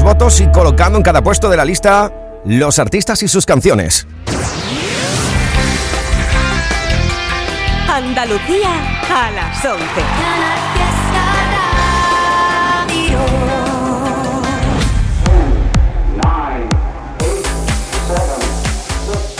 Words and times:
los 0.00 0.02
votos 0.02 0.40
y 0.40 0.46
colocando 0.50 0.96
en 0.98 1.02
cada 1.02 1.22
puesto 1.22 1.48
de 1.50 1.56
la 1.56 1.64
lista 1.64 2.12
los 2.44 2.78
artistas 2.78 3.22
y 3.22 3.28
sus 3.28 3.44
canciones. 3.44 4.06
Andalucía 7.88 8.70
a 9.10 9.30
las 9.30 9.64
11. 9.64 9.84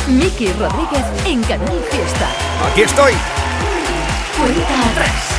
Miki 0.09 0.53
Rodríguez 0.53 1.05
en 1.25 1.43
Canal 1.45 1.81
Fiesta. 1.91 2.29
Aquí 2.71 2.83
estoy. 2.83 3.13
Cuenta 4.37 4.91
atrás. 4.91 5.31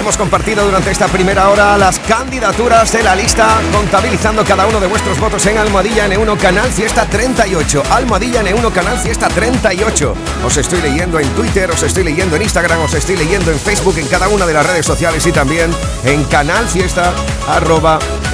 Hemos 0.00 0.16
compartido 0.18 0.66
durante 0.66 0.90
esta 0.90 1.08
primera 1.08 1.48
hora 1.48 1.78
las 1.78 1.98
candidaturas 2.08 2.92
de 2.92 3.02
la 3.02 3.16
lista, 3.16 3.60
contabilizando 3.72 4.44
cada 4.44 4.66
uno 4.66 4.80
de 4.80 4.86
vuestros 4.86 5.18
votos 5.18 5.44
en 5.46 5.58
Almohadilla 5.58 6.06
N1 6.08 6.38
Canal 6.38 6.70
Fiesta 6.70 7.06
38. 7.06 7.82
Almohadilla 7.90 8.42
N1 8.42 8.72
Canal 8.72 8.98
Fiesta 8.98 9.28
38. 9.28 10.14
Os 10.44 10.56
estoy 10.56 10.80
leyendo 10.82 11.18
en 11.18 11.28
Twitter, 11.30 11.70
os 11.70 11.82
estoy 11.82 12.04
leyendo 12.04 12.36
en 12.36 12.42
Instagram, 12.42 12.80
os 12.82 12.94
estoy 12.94 13.16
leyendo 13.16 13.50
en 13.50 13.58
Facebook, 13.58 13.98
en 13.98 14.06
cada 14.06 14.28
una 14.28 14.46
de 14.46 14.52
las 14.54 14.66
redes 14.66 14.86
sociales 14.86 15.26
y 15.26 15.32
también 15.32 15.70
en 16.04 16.24
Canal 16.24 16.68
Fiesta 16.68 17.12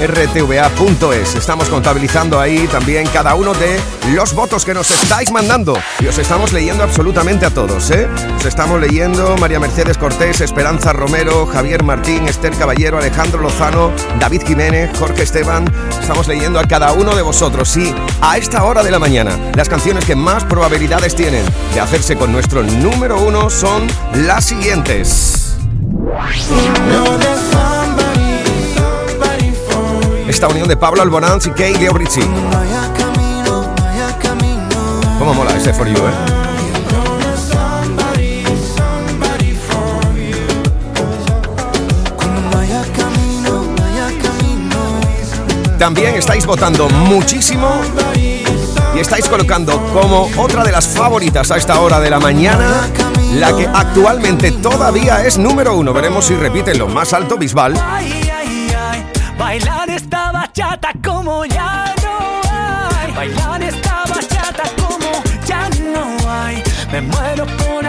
rtva.es. 0.01 1.35
Estamos 1.35 1.69
contabilizando 1.69 2.41
ahí 2.41 2.67
también 2.69 3.07
cada 3.09 3.35
uno 3.35 3.53
de 3.55 3.79
los 4.15 4.35
votos 4.35 4.65
que 4.65 4.75
nos 4.75 4.91
estáis 4.91 5.31
mandando 5.31 5.79
y 6.01 6.07
os 6.07 6.19
estamos 6.19 6.53
leyendo 6.53 6.85
absolutamente 6.85 7.47
a 7.47 7.51
todos, 7.51 7.91
¿eh? 7.91 8.09
Os 8.37 8.47
estamos 8.47 8.81
leyendo 8.81 9.37
María 9.37 9.61
Mercedes 9.61 9.99
Cortés, 9.99 10.41
Esperanza 10.41 10.93
Romero, 10.93 11.47
Javier 11.47 11.83
Martín, 11.85 12.27
Esther 12.27 12.57
Caballero, 12.57 12.99
Alejandro 12.99 13.41
Lozano, 13.43 13.60
David 14.19 14.43
Jiménez, 14.47 14.91
Jorge 14.99 15.23
Esteban. 15.23 15.71
Estamos 16.01 16.27
leyendo 16.27 16.59
a 16.59 16.65
cada 16.65 16.93
uno 16.93 17.15
de 17.15 17.21
vosotros. 17.21 17.69
Sí, 17.69 17.95
a 18.23 18.39
esta 18.39 18.65
hora 18.65 18.83
de 18.83 18.91
la 18.91 18.99
mañana, 18.99 19.37
las 19.55 19.69
canciones 19.69 20.07
que 20.07 20.17
más 20.17 20.45
probabilidades 20.45 21.15
tienen 21.15 21.45
de 21.75 21.81
hacerse 21.81 22.17
con 22.17 22.33
nuestro 22.33 22.63
número 22.63 23.21
uno 23.21 23.51
son 23.51 23.87
las 24.15 24.47
siguientes. 24.47 25.57
Esta 30.27 30.49
unión 30.49 30.67
de 30.67 30.77
Pablo 30.79 31.03
Alborán 31.03 31.39
y 31.45 31.51
Kay 31.51 31.75
Leo 31.75 31.93
Brizzi. 31.93 32.23
¿Cómo 35.19 35.35
mola 35.35 35.55
ese 35.55 35.75
For 35.75 35.87
You, 35.87 35.99
eh? 35.99 36.40
También 45.81 46.15
estáis 46.15 46.45
votando 46.45 46.91
muchísimo 46.91 47.81
y 48.95 48.99
estáis 48.99 49.27
colocando 49.27 49.83
como 49.95 50.31
otra 50.37 50.63
de 50.63 50.73
las 50.73 50.87
favoritas 50.87 51.51
a 51.51 51.57
esta 51.57 51.81
hora 51.81 51.99
de 51.99 52.11
la 52.11 52.21
mañana 52.21 52.87
la 53.33 53.57
que 53.57 53.67
actualmente 53.67 54.53
todavía 54.53 55.25
es 55.25 55.39
número 55.39 55.75
uno. 55.75 55.95
Veremos 55.95 56.27
si 56.27 56.35
repite 56.35 56.75
lo 56.75 56.87
más 56.87 57.15
alto 57.15 57.39
Bisbal. 57.39 57.73
Bailar 59.39 59.89
esta 59.89 60.31
bachata 60.33 60.93
como 61.03 61.47
ya 61.47 61.95
no 62.03 62.41
hay. 62.53 63.13
Bailar 63.15 63.63
esta 63.63 64.05
bachata 64.07 64.65
como 64.77 65.23
ya 65.47 65.71
no 65.83 66.31
hay. 66.31 66.63
Me 66.93 67.01
muero 67.01 67.47
por 67.57 67.87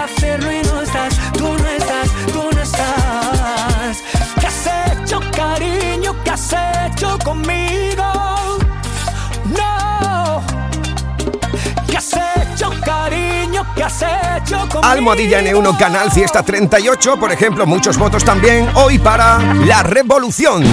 cariño? 13.71 13.75
¿Qué 13.75 13.83
has 13.83 14.01
hecho 14.41 14.57
conmigo? 14.69 14.83
Almohadilla 14.83 15.41
N1 15.41 15.77
Canal 15.77 16.11
Fiesta 16.11 16.43
38, 16.43 17.17
por 17.17 17.31
ejemplo, 17.31 17.65
muchos 17.65 17.97
votos 17.97 18.23
también 18.23 18.69
hoy 18.75 18.99
para 18.99 19.39
La 19.65 19.83
Revolución 19.83 20.63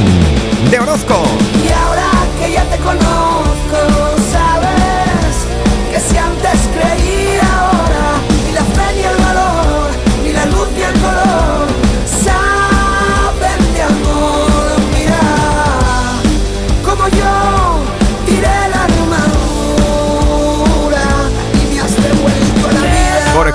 de 0.71 0.79
Orozco. 0.79 1.23
Y 1.65 1.73
ahora 1.73 2.11
que 2.39 2.53
ya 2.53 2.65
te 2.65 2.79
conozco, 2.79 4.18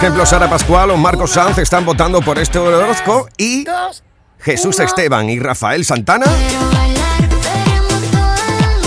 ejemplo, 0.03 0.25
Sara 0.25 0.49
Pascual 0.49 0.91
o 0.91 0.97
Marcos 0.97 1.31
Sanz 1.31 1.57
están 1.59 1.85
votando 1.85 2.19
por 2.19 2.37
este 2.37 2.59
Orozco 2.59 3.29
y 3.37 3.63
Jesús 4.37 4.77
Esteban 4.81 5.29
y 5.29 5.39
Rafael 5.39 5.85
Santana 5.85 6.25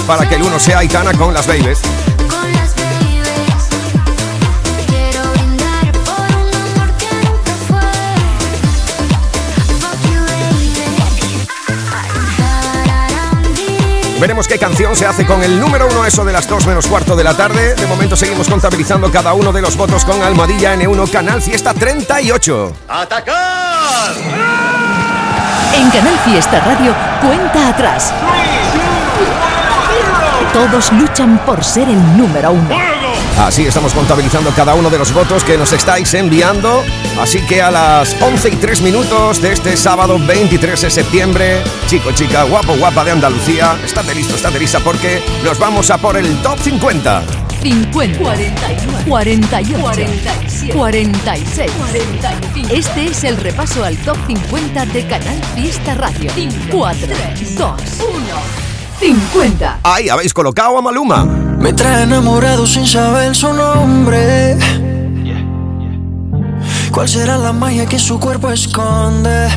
para 0.07 0.29
que 0.29 0.35
el 0.35 0.43
uno 0.43 0.59
sea 0.59 0.81
Aitana 0.81 1.15
con 1.15 1.33
las 1.33 1.47
Babies. 1.47 1.81
Veremos 14.27 14.49
qué 14.49 14.59
canción 14.59 14.97
se 14.97 15.07
hace 15.07 15.25
con 15.25 15.41
el 15.45 15.61
número 15.61 15.87
uno, 15.87 16.05
eso 16.05 16.25
de 16.25 16.33
las 16.33 16.49
2 16.49 16.67
menos 16.67 16.89
cuarto 16.89 17.15
de 17.15 17.23
la 17.23 17.37
tarde. 17.37 17.77
De 17.77 17.87
momento 17.87 18.17
seguimos 18.17 18.49
contabilizando 18.49 19.09
cada 19.09 19.33
uno 19.35 19.53
de 19.53 19.63
los 19.63 19.77
votos 19.77 20.05
con 20.05 20.21
Almohadilla 20.21 20.75
N1 20.75 21.09
Canal 21.13 21.41
Fiesta 21.41 21.73
38. 21.73 22.73
En 25.75 25.91
Canal 25.91 26.19
Fiesta 26.25 26.59
Radio, 26.59 26.93
cuenta 27.21 27.69
atrás. 27.69 28.13
Todos 30.53 30.91
luchan 30.95 31.39
por 31.47 31.63
ser 31.63 31.89
el 31.89 32.17
número 32.17 32.51
uno. 32.51 32.96
Así 33.39 33.67
estamos 33.67 33.93
contabilizando 33.93 34.51
cada 34.51 34.75
uno 34.75 34.89
de 34.89 34.99
los 34.99 35.13
votos 35.13 35.45
que 35.45 35.59
nos 35.59 35.73
estáis 35.73 36.13
enviando. 36.15 36.83
Así 37.21 37.41
que 37.43 37.61
a 37.61 37.71
las 37.71 38.17
11 38.21 38.49
y 38.49 38.57
3 38.57 38.81
minutos 38.81 39.43
de 39.43 39.53
este 39.53 39.77
sábado 39.77 40.19
23 40.19 40.81
de 40.81 40.91
septiembre, 40.91 41.63
chico, 41.87 42.13
chica, 42.13 42.45
guapo, 42.45 42.75
guapa 42.77 43.05
de 43.05 43.13
Andalucía, 43.13 43.79
estate 43.85 44.15
listo, 44.15 44.37
estate 44.37 44.59
lista 44.59 44.81
porque 44.81 45.23
nos 45.45 45.59
vamos 45.59 45.91
a 45.91 45.99
por 45.99 46.17
el 46.17 46.41
top 46.43 46.59
50. 46.59 47.25
50, 47.63 48.19
41, 48.19 48.99
48, 49.07 49.81
47, 49.81 50.73
46, 50.75 51.73
45. 51.73 52.69
Este 52.75 53.05
es 53.07 53.25
el 53.25 53.37
repaso 53.37 53.85
al 53.85 53.97
top 53.99 54.17
50 54.27 54.87
de 54.87 55.07
Canal 55.07 55.41
Fiesta 55.55 55.95
Radio. 55.95 56.31
4, 56.71 57.09
2, 57.59 57.59
1, 57.59 58.66
50. 59.01 59.81
Ahí 59.83 60.09
habéis 60.09 60.33
colocado 60.33 60.79
a 60.79 60.83
Maluma. 60.83 61.25
Me 61.25 61.73
trae 61.73 62.05
enamorado 62.05 62.67
sin 62.67 62.87
saber 62.87 63.35
su 63.35 63.53
nombre. 63.53 64.57
¿Cuál 66.91 67.09
será 67.09 67.37
la 67.37 67.53
magia 67.53 67.87
que 67.87 67.99
su 67.99 68.19
cuerpo 68.19 68.51
esconde? 68.51 69.49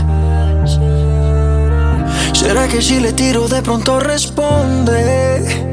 ¿Será 2.34 2.68
que 2.68 2.82
si 2.82 3.00
le 3.00 3.14
tiro 3.14 3.48
de 3.48 3.62
pronto 3.62 4.00
responde? 4.00 5.68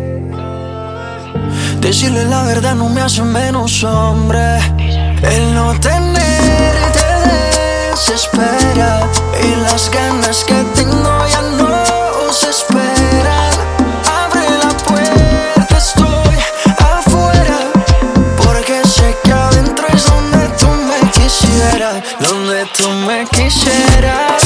Decirle 1.81 2.25
la 2.25 2.43
verdad 2.43 2.75
no 2.75 2.89
me 2.89 3.01
hace 3.01 3.23
menos 3.23 3.83
hombre. 3.85 4.59
El 5.23 5.55
no 5.55 5.73
tenerte 5.81 7.05
desespera 7.91 9.09
y 9.43 9.61
las 9.63 9.91
ganas 9.91 10.45
que 10.45 10.55
tengo 10.75 11.16
tú 22.75 22.89
me 23.07 23.25
quisieras. 23.27 24.46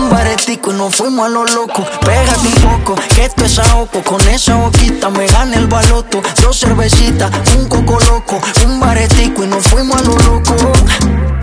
platico 0.51 0.71
y 0.71 0.75
nos 0.75 0.95
fuimos 0.95 1.25
a 1.25 1.29
lo 1.29 1.45
loco. 1.45 1.85
Pégate 2.01 2.47
un 2.47 2.53
poco, 2.79 2.95
que 3.15 3.25
esto 3.25 3.45
es 3.45 3.59
ahogo. 3.59 4.03
Con 4.03 4.21
esa 4.27 4.55
boquita 4.55 5.09
me 5.09 5.27
gana 5.27 5.57
el 5.57 5.67
baloto. 5.67 6.21
Dos 6.41 6.59
cervecitas, 6.59 7.31
un 7.55 7.67
coco 7.67 7.99
loco, 7.99 8.39
un 8.65 8.79
baretico 8.79 9.43
y 9.43 9.47
nos 9.47 9.65
fuimos 9.67 9.99
a 10.01 10.03
lo 10.03 10.17
loco. 10.17 10.55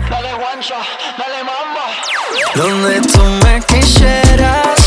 Dale 0.09 0.33
guancha, 0.35 0.75
dale 1.17 1.43
mamba. 1.43 1.85
Donde 2.55 3.01
tú 3.01 3.21
me 3.43 3.61
quisieras, 3.61 4.79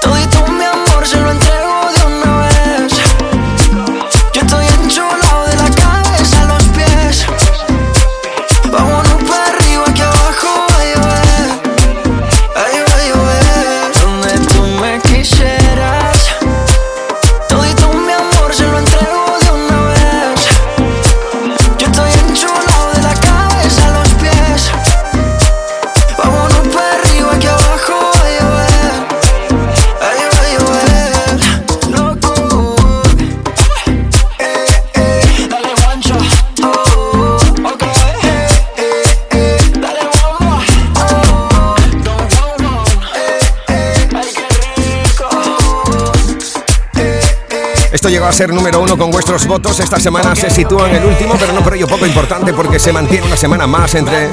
todo 0.00 0.18
y 0.18 0.26
todo 0.26 0.48
mi 0.48 0.64
amor 0.64 1.06
se 1.06 1.20
lo 1.20 1.30
entrego. 1.30 1.49
Ser 48.40 48.54
número 48.54 48.80
uno 48.80 48.96
con 48.96 49.10
vuestros 49.10 49.46
votos. 49.46 49.80
Esta 49.80 50.00
semana 50.00 50.34
se 50.34 50.48
sitúa 50.48 50.88
en 50.88 50.96
el 50.96 51.04
último, 51.04 51.34
pero 51.38 51.52
no 51.52 51.62
por 51.62 51.74
ello 51.74 51.86
poco 51.86 52.06
importante 52.06 52.54
porque 52.54 52.78
se 52.78 52.90
mantiene 52.90 53.26
una 53.26 53.36
semana 53.36 53.66
más 53.66 53.94
entre 53.94 54.30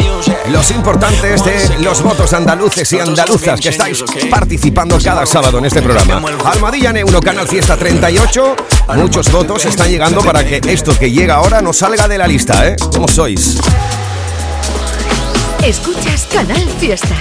los 0.49 0.71
importantes 0.71 1.43
de 1.43 1.79
los 1.79 2.01
votos 2.01 2.31
andaluces 2.31 2.89
y 2.93 2.99
andaluzas 3.01 3.59
que 3.59 3.67
estáis 3.67 4.01
participando 4.29 4.97
cada 5.03 5.25
sábado 5.25 5.57
en 5.57 5.65
este 5.65 5.81
programa. 5.81 6.21
Almadilla 6.45 6.93
N1, 6.93 7.21
Canal 7.21 7.49
Fiesta 7.49 7.75
38. 7.75 8.55
Muchos 8.95 9.29
votos 9.29 9.65
están 9.65 9.89
llegando 9.89 10.21
para 10.21 10.41
que 10.45 10.61
esto 10.71 10.97
que 10.97 11.11
llega 11.11 11.35
ahora 11.35 11.61
no 11.61 11.73
salga 11.73 12.07
de 12.07 12.17
la 12.17 12.27
lista, 12.27 12.65
¿eh? 12.65 12.77
¿Cómo 12.93 13.09
sois? 13.09 13.57
Escuchas 15.65 16.29
Canal 16.31 16.65
Fiesta. 16.79 17.17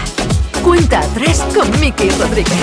Cuenta 0.62 1.00
atrás 1.00 1.42
con 1.52 1.68
Miki 1.80 2.10
Rodríguez. 2.10 2.54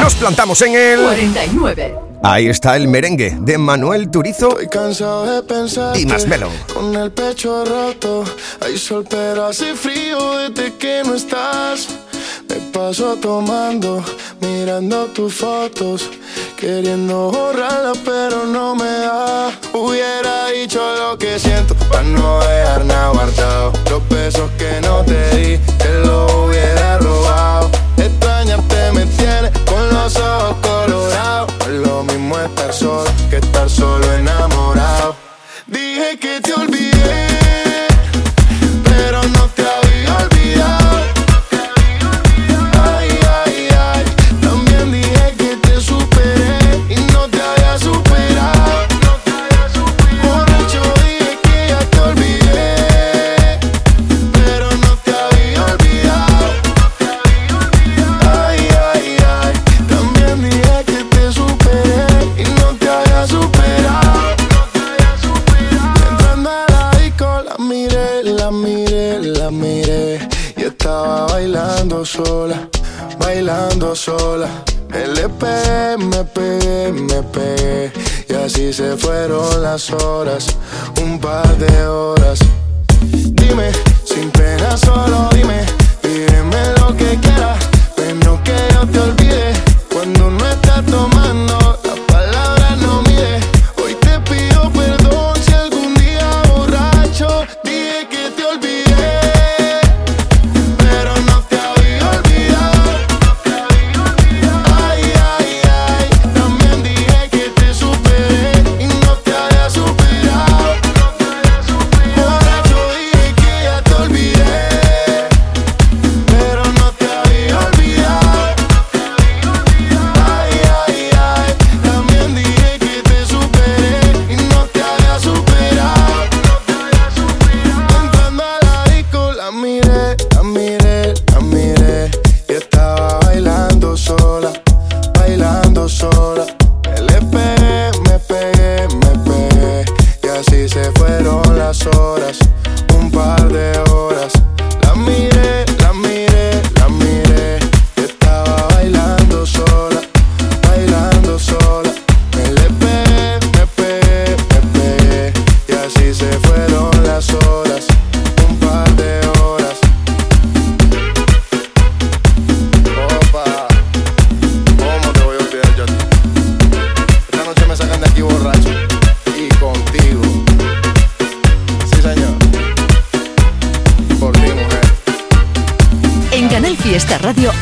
Nos 0.00 0.16
plantamos 0.16 0.60
en 0.62 0.74
el... 0.74 1.04
49. 1.04 2.05
Ahí 2.28 2.48
está 2.48 2.74
el 2.74 2.88
merengue 2.88 3.36
de 3.38 3.56
Manuel 3.56 4.10
Turizo 4.10 4.48
Estoy 4.48 4.66
cansado 4.66 5.32
de 5.32 5.42
pensar 5.44 5.96
y 5.96 6.04
Masmelo. 6.06 6.48
Con 6.74 6.92
el 6.96 7.12
pecho 7.12 7.64
roto, 7.64 8.24
hay 8.60 8.76
sol 8.76 9.06
pero 9.08 9.46
hace 9.46 9.76
frío 9.76 10.18
desde 10.38 10.74
que 10.74 11.02
no 11.06 11.14
estás. 11.14 11.86
Me 12.48 12.56
paso 12.72 13.14
tomando, 13.14 14.02
mirando 14.40 15.06
tus 15.06 15.34
fotos, 15.34 16.10
queriendo 16.56 17.30
borrarlas 17.30 17.98
pero 17.98 18.44
no 18.44 18.74
me 18.74 18.90
da. 18.90 19.52
Hubiera 19.72 20.48
dicho 20.48 20.80
lo 20.98 21.16
que 21.16 21.38
siento 21.38 21.76
para 21.76 22.02
no 22.02 22.40
dejar 22.40 22.84
nada 22.86 23.10
guardado. 23.10 23.72
Los 23.88 24.08
besos 24.08 24.50
que 24.58 24.80
no 24.82 25.04
te 25.04 25.36
di, 25.36 25.58
te 25.78 26.00
los 26.04 26.32
hubiera 26.32 26.98
robado. 26.98 27.70
Extrañarte 27.96 28.92
me 28.94 29.06
tiene 29.06 29.52
con 29.64 29.88
los 29.90 30.16
ojos 30.16 30.56
colorados. 30.60 31.55
Lo 31.68 32.04
mismo 32.04 32.38
estar 32.38 32.72
solo 32.72 33.10
que 33.28 33.38
estar 33.38 33.68
solo 33.68 34.12
enamorado. 34.12 35.16
Dije 35.66 36.16
que 36.20 36.40
te 36.40 36.54
olvidé, 36.54 36.95
las 79.76 79.90
horas, 79.90 80.56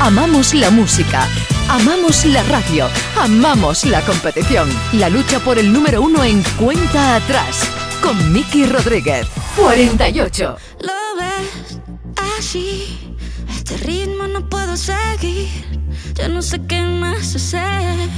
amamos 0.04 0.52
la 0.52 0.70
música, 0.70 1.26
amamos 1.66 2.26
la 2.26 2.42
radio, 2.42 2.88
amamos 3.18 3.86
la 3.86 4.02
competición. 4.02 4.68
La 4.92 5.08
lucha 5.08 5.40
por 5.40 5.58
el 5.58 5.72
número 5.72 6.02
uno 6.02 6.22
en 6.22 6.42
cuenta 6.58 7.16
atrás. 7.16 7.66
Con 8.02 8.30
Miki 8.30 8.66
Rodríguez. 8.66 9.26
48. 9.56 10.56
Lo 10.80 10.92
ves 11.18 11.80
así, 12.38 13.16
este 13.48 13.78
ritmo 13.78 14.26
no 14.26 14.46
puedo 14.46 14.76
seguir. 14.76 15.48
Ya 16.12 16.28
no 16.28 16.42
sé 16.42 16.60
qué 16.68 16.82
más 16.82 17.34
hacer 17.34 18.10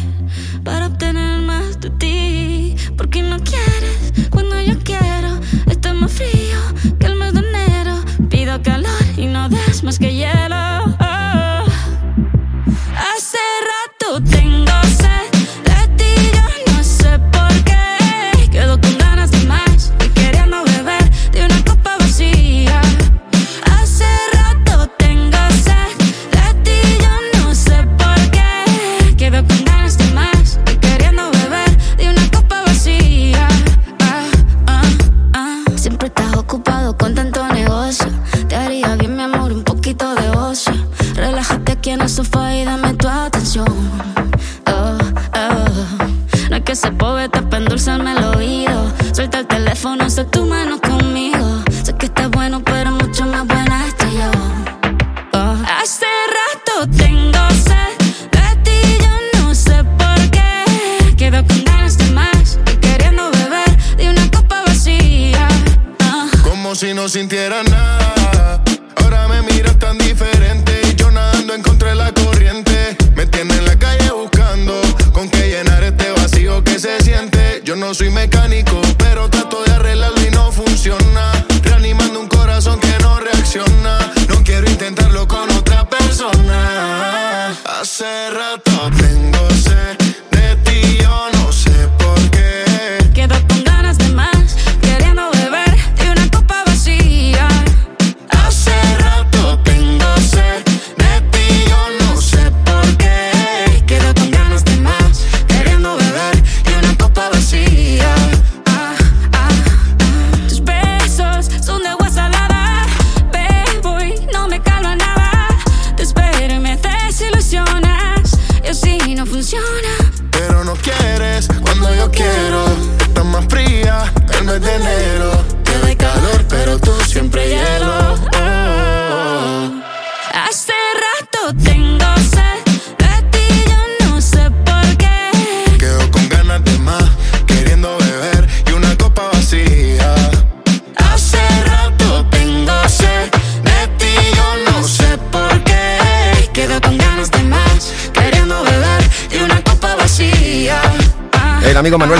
para 0.64 0.88
obtener 0.88 1.38
más 1.42 1.80
de 1.80 1.90
ti. 1.90 2.76
Porque 2.96 3.22
no 3.22 3.38
quieres 3.38 4.28
cuando 4.30 4.60
yo 4.60 4.76
quiero. 4.80 5.38
Está 5.70 5.94
más 5.94 6.10
frío 6.10 6.58
que 6.98 7.06
el 7.06 7.14
mes 7.14 7.32
de 7.32 7.48
enero. 7.48 8.04
Pido 8.28 8.60
calor 8.60 8.90
y 9.16 9.26
no 9.26 9.48
des 9.48 9.84
más 9.84 10.00
que 10.00 10.12
hielo. 10.12 10.45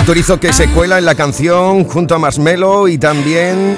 Turizo 0.07 0.39
que 0.39 0.53
se 0.53 0.69
cuela 0.69 0.99
en 0.99 1.03
la 1.03 1.15
canción 1.15 1.83
junto 1.83 2.15
a 2.15 2.17
Marshmello 2.17 2.87
y 2.87 2.97
también 2.97 3.77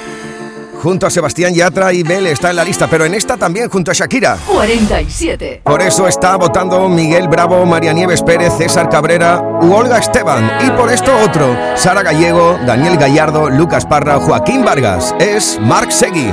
junto 0.80 1.08
a 1.08 1.10
Sebastián 1.10 1.52
Yatra 1.52 1.92
y 1.92 2.04
Bel 2.04 2.24
está 2.28 2.50
en 2.50 2.56
la 2.56 2.62
lista, 2.62 2.86
pero 2.88 3.04
en 3.04 3.14
esta 3.14 3.36
también 3.36 3.68
junto 3.68 3.90
a 3.90 3.94
Shakira. 3.94 4.38
47. 4.46 5.62
Por 5.64 5.82
eso 5.82 6.06
está 6.06 6.36
votando 6.36 6.88
Miguel 6.88 7.26
Bravo, 7.26 7.66
María 7.66 7.92
Nieves 7.92 8.22
Pérez, 8.22 8.52
César 8.56 8.88
Cabrera 8.88 9.42
u 9.60 9.72
Olga 9.72 9.98
Esteban. 9.98 10.48
Y 10.64 10.70
por 10.70 10.92
esto 10.92 11.10
otro, 11.18 11.52
Sara 11.74 12.04
Gallego, 12.04 12.60
Daniel 12.64 12.96
Gallardo, 12.96 13.50
Lucas 13.50 13.84
Parra, 13.84 14.20
Joaquín 14.20 14.64
Vargas. 14.64 15.12
Es 15.18 15.58
Marc 15.60 15.90
Segui. 15.90 16.30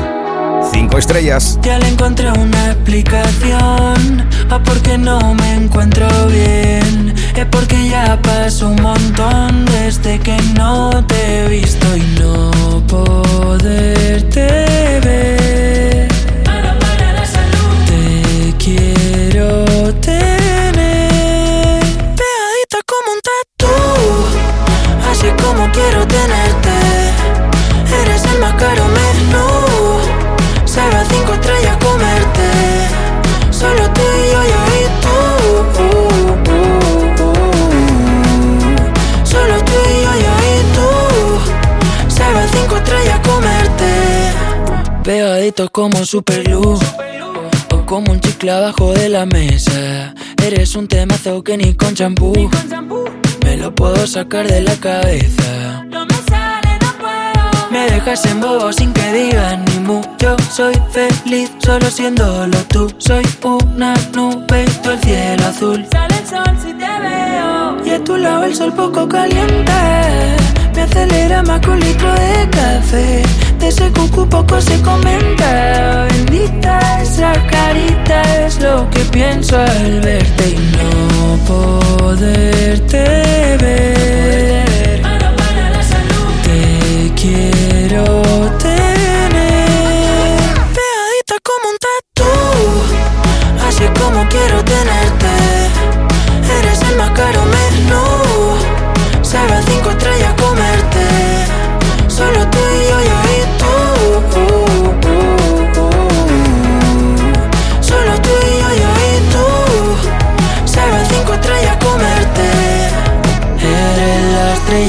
Cinco 0.72 0.98
estrellas. 0.98 1.60
Ya 1.64 1.80
le 1.80 1.88
encontré 1.90 2.32
una 2.32 2.72
explicación 2.72 4.28
a 4.50 4.62
por 4.64 4.82
qué 4.82 4.98
no 4.98 5.34
me 5.36 5.54
encuentro 5.56 6.08
bien. 6.28 7.14
Es 7.36 7.46
porque 7.52 7.90
ya 7.90 8.20
pasó 8.22 8.70
un 8.70 8.82
montón 8.82 9.66
desde 9.66 10.20
que 10.20 10.38
no 10.56 11.06
te 11.06 11.46
he 11.46 11.48
visto 11.50 11.86
y 11.96 12.02
no 12.20 12.52
poderte 12.88 14.42
ver. 15.04 15.47
Como 45.58 46.06
superglue. 46.06 46.78
O 47.74 47.86
como 47.88 48.12
un 48.12 48.22
chicle 48.22 48.52
abajo 48.52 48.94
de 48.94 49.10
la 49.10 49.26
mesa. 49.26 50.14
Eres 50.44 50.76
un 50.76 50.88
temazo 50.88 51.44
que 51.44 51.58
ni 51.58 51.74
con 51.74 51.96
champú. 51.96 52.32
Me 53.44 53.58
lo 53.58 53.74
puedo 53.74 54.06
sacar 54.06 54.48
de 54.48 54.62
la 54.62 54.76
cabeza. 54.76 55.84
Me 57.72 57.90
dejas 57.90 58.24
en 58.28 58.40
bobo 58.40 58.72
sin 58.72 58.94
que 58.94 59.12
digan 59.12 59.66
ni 59.66 59.80
mu. 59.80 60.02
Yo 60.20 60.36
soy 60.52 60.76
feliz 60.92 61.50
solo 61.58 61.90
siéndolo 61.90 62.58
tú. 62.70 62.94
Soy 63.00 63.26
una 63.42 63.96
nube, 64.14 64.66
tú 64.84 64.92
el 64.92 65.00
cielo 65.00 65.46
azul. 65.48 65.88
Sale 65.92 66.20
el 66.20 66.28
sol 66.28 66.58
si 66.64 66.74
te 66.74 66.86
veo. 66.86 67.84
Y 67.84 67.90
a 67.90 68.04
tu 68.04 68.16
lado 68.16 68.44
el 68.44 68.56
sol 68.56 68.72
poco 68.74 69.08
caliente. 69.08 69.74
Me 70.78 70.84
acelera 70.84 71.42
más 71.42 71.60
que 71.60 71.72
un 71.72 71.80
litro 71.80 72.14
de 72.14 72.48
café. 72.52 73.24
De 73.58 73.68
ese 73.70 73.92
cucu 73.94 74.30
poco 74.30 74.62
se 74.62 74.80
comenta. 74.84 76.06
Bendita 76.08 77.02
esa 77.02 77.34
carita, 77.50 78.22
es 78.46 78.62
lo 78.62 78.88
que 78.92 79.00
pienso 79.06 79.58
al 79.58 80.02
verte 80.02 80.50
y 80.50 80.58
no 80.78 81.38
poderte 81.48 83.00
ver. 83.60 85.02
Te 86.44 87.12
quiero 87.16 88.22
tener 88.60 90.38
pegadita 90.78 91.38
como 91.42 91.72
un 91.72 91.78
tatu, 91.88 92.30
así 93.68 93.86
como 94.00 94.30
quiero 94.30 94.64
tenerte. 94.64 95.07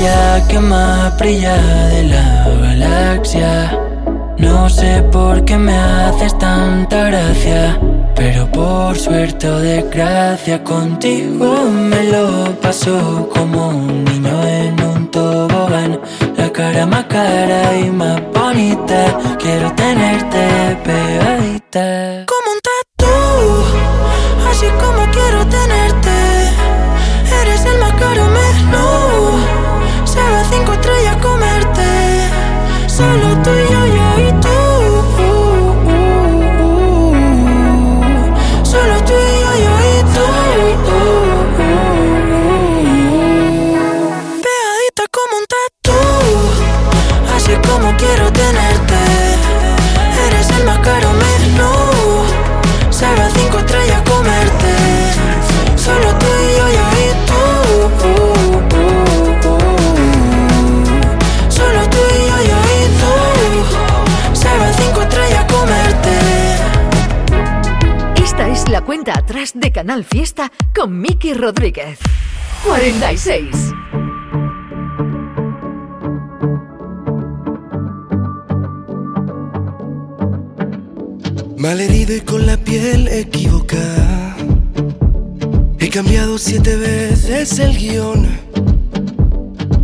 Estrella 0.08 0.48
que 0.48 0.60
más 0.60 1.18
brilla 1.18 1.56
de 1.88 2.02
la 2.04 2.48
galaxia. 2.60 3.78
No 4.38 4.68
sé 4.68 5.02
por 5.12 5.44
qué 5.44 5.56
me 5.56 5.76
haces 5.76 6.36
tanta 6.38 7.04
gracia, 7.10 7.78
pero 8.14 8.50
por 8.50 8.96
suerte 8.96 9.48
o 9.48 9.58
desgracia 9.58 10.62
contigo 10.62 11.64
me 11.90 12.04
lo 12.04 12.54
paso 12.60 13.28
como 13.34 13.68
un 13.68 14.04
niño 14.04 14.46
en 14.46 14.80
un 14.82 15.10
tobogán. 15.10 16.00
La 16.36 16.52
cara 16.52 16.86
más 16.86 17.04
cara 17.06 17.76
y 17.76 17.90
más 17.90 18.20
bonita, 18.32 19.18
quiero 19.38 19.72
tenerte 19.74 20.76
pegadita. 20.84 22.24
Como 22.26 22.52
un 22.52 22.60
de 69.54 69.72
Canal 69.72 70.04
Fiesta 70.04 70.52
con 70.74 71.00
Miki 71.00 71.32
Rodríguez. 71.32 71.98
46. 72.64 73.46
Malherido 81.56 82.14
y 82.14 82.20
con 82.20 82.46
la 82.46 82.56
piel 82.56 83.08
equivocada. 83.08 84.36
He 85.78 85.88
cambiado 85.88 86.38
siete 86.38 86.76
veces 86.76 87.58
el 87.58 87.76
guion. 87.76 88.26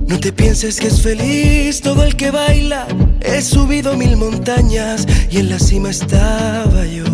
No 0.07 0.21
te 0.21 0.33
pienses 0.33 0.79
que 0.79 0.89
es 0.89 1.01
feliz 1.01 1.81
todo 1.81 2.05
el 2.05 2.17
que 2.17 2.31
baila. 2.31 2.87
He 3.21 3.41
subido 3.41 3.97
mil 3.97 4.17
montañas 4.17 5.07
y 5.31 5.39
en 5.39 5.51
la 5.51 5.59
cima 5.59 5.91
estaba 5.91 6.85
yo. 6.87 7.14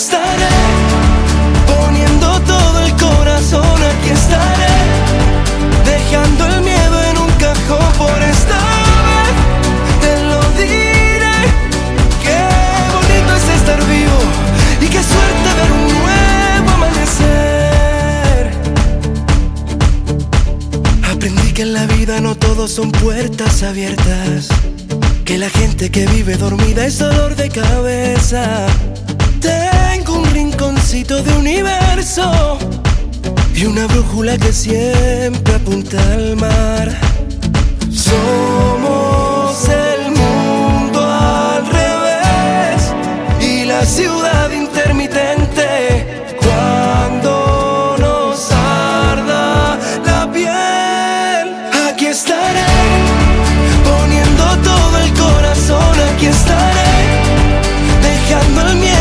estaré 0.00 0.56
poniendo 1.66 2.40
todo 2.40 2.80
el 2.86 2.92
corazón, 2.96 3.78
aquí 3.90 4.10
estaré 4.10 4.76
dejando 5.84 6.46
el 6.46 6.62
miedo 6.62 7.00
por 7.98 8.22
esta 8.22 8.58
vez 9.06 9.34
te 10.02 10.12
lo 10.30 10.40
diré. 10.58 11.38
Qué 12.24 12.38
bonito 12.94 13.30
es 13.36 13.46
estar 13.58 13.80
vivo 13.96 14.18
y 14.80 14.86
qué 14.86 15.02
suerte 15.12 15.48
ver 15.58 15.70
un 15.80 15.84
nuevo 16.00 16.68
amanecer. 16.78 18.42
Aprendí 21.12 21.48
que 21.52 21.62
en 21.62 21.72
la 21.74 21.84
vida 21.86 22.20
no 22.20 22.34
todos 22.34 22.70
son 22.70 22.90
puertas 22.90 23.62
abiertas. 23.62 24.48
Que 25.24 25.36
la 25.38 25.50
gente 25.50 25.90
que 25.90 26.06
vive 26.06 26.36
dormida 26.36 26.86
es 26.86 26.98
dolor 26.98 27.36
de 27.36 27.50
cabeza. 27.50 28.66
Rinconcito 30.92 31.22
de 31.22 31.38
universo 31.38 32.58
y 33.54 33.64
una 33.64 33.86
brújula 33.86 34.36
que 34.36 34.52
siempre 34.52 35.54
apunta 35.54 35.96
al 36.14 36.34
mar. 36.34 36.90
Somos 37.92 39.68
el 39.68 40.10
mundo 40.10 41.00
al 41.00 41.64
revés 41.68 42.92
y 43.40 43.66
la 43.66 43.86
ciudad 43.86 44.50
intermitente 44.50 46.24
cuando 46.42 47.94
nos 48.00 48.50
arda 48.50 49.78
la 50.04 50.32
piel. 50.32 51.54
Aquí 51.88 52.06
estaré 52.06 52.66
poniendo 53.84 54.44
todo 54.64 54.98
el 54.98 55.12
corazón, 55.12 55.94
aquí 56.14 56.26
estaré 56.26 56.90
dejando 58.02 58.62
el 58.62 58.76
miedo 58.76 58.99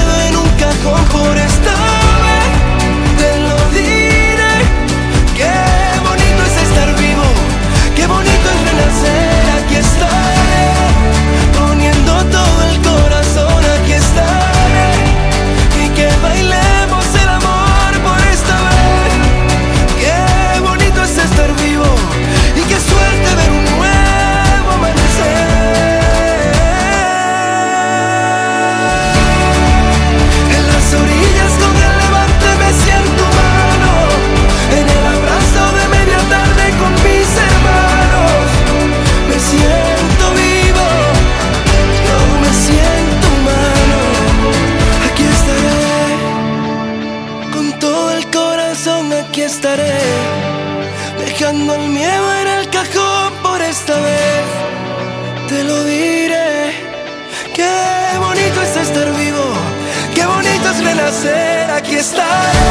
estarei. 62.00 62.69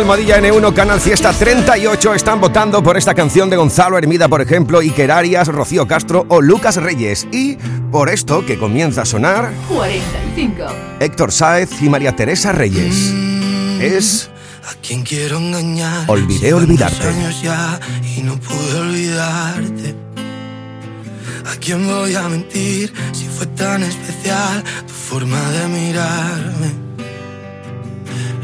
Almohadilla 0.00 0.40
N1, 0.40 0.72
Canal 0.72 0.98
Fiesta 0.98 1.30
38 1.30 2.14
están 2.14 2.40
votando 2.40 2.82
por 2.82 2.96
esta 2.96 3.14
canción 3.14 3.50
de 3.50 3.56
Gonzalo 3.56 3.98
Hermida, 3.98 4.28
por 4.28 4.40
ejemplo, 4.40 4.78
Iker 4.78 5.10
Arias, 5.10 5.46
Rocío 5.48 5.86
Castro 5.86 6.24
o 6.30 6.40
Lucas 6.40 6.76
Reyes. 6.76 7.28
Y 7.32 7.58
por 7.92 8.08
esto 8.08 8.46
que 8.46 8.58
comienza 8.58 9.02
a 9.02 9.04
sonar 9.04 9.52
45. 9.68 10.64
Héctor 11.00 11.32
Sáez 11.32 11.82
y 11.82 11.90
María 11.90 12.16
Teresa 12.16 12.50
Reyes. 12.52 13.12
Es 13.78 14.30
a 14.64 14.74
quien 14.80 15.02
quiero 15.02 15.36
engañar. 15.36 16.04
Olvidé 16.08 16.54
olvidarte. 16.54 17.06
Años 17.06 17.42
ya 17.42 17.78
y 18.16 18.22
no 18.22 18.36
pude 18.40 18.80
olvidarte. 18.80 19.94
¿A 21.44 21.56
quién 21.60 21.86
voy 21.86 22.14
a 22.14 22.26
mentir 22.26 22.90
si 23.12 23.26
fue 23.26 23.44
tan 23.48 23.82
especial 23.82 24.64
tu 24.86 24.94
forma 24.94 25.38
de 25.50 25.68
mirarme? 25.68 26.89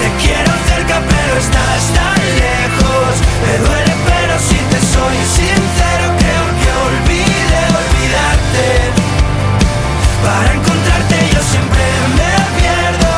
te 0.00 0.08
quiero 0.22 0.52
cerca, 0.68 1.00
pero 1.00 1.32
estás 1.38 1.82
tan 1.96 2.20
lejos. 2.44 3.12
Me 3.42 3.52
duele, 3.64 3.94
pero 4.10 4.34
si 4.38 4.58
te 4.70 4.78
soy 4.94 5.16
sincero, 5.38 6.06
creo 6.20 6.44
que 6.60 6.68
olvide 6.88 7.60
olvidarte. 7.82 8.66
Para 10.24 10.52
encontrarte 10.52 11.16
yo 11.34 11.40
siempre 11.52 11.84
me 12.18 12.32
pierdo 12.58 13.12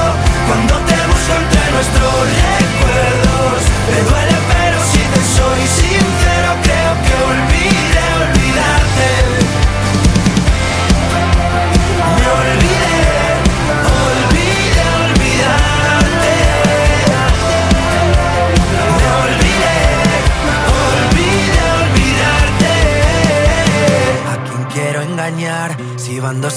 cuando 0.46 0.74
te 0.88 0.98
busco 1.10 1.32
entre 1.42 1.64
nuestros 1.72 2.57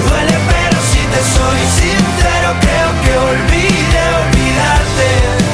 duele 0.00 0.36
pero 0.48 0.78
si 0.90 0.98
te 1.12 1.20
soy 1.36 1.60
sincero 1.80 2.48
creo 2.60 2.90
que 3.02 3.12
olvide 3.18 4.00
olvidarte. 4.24 5.50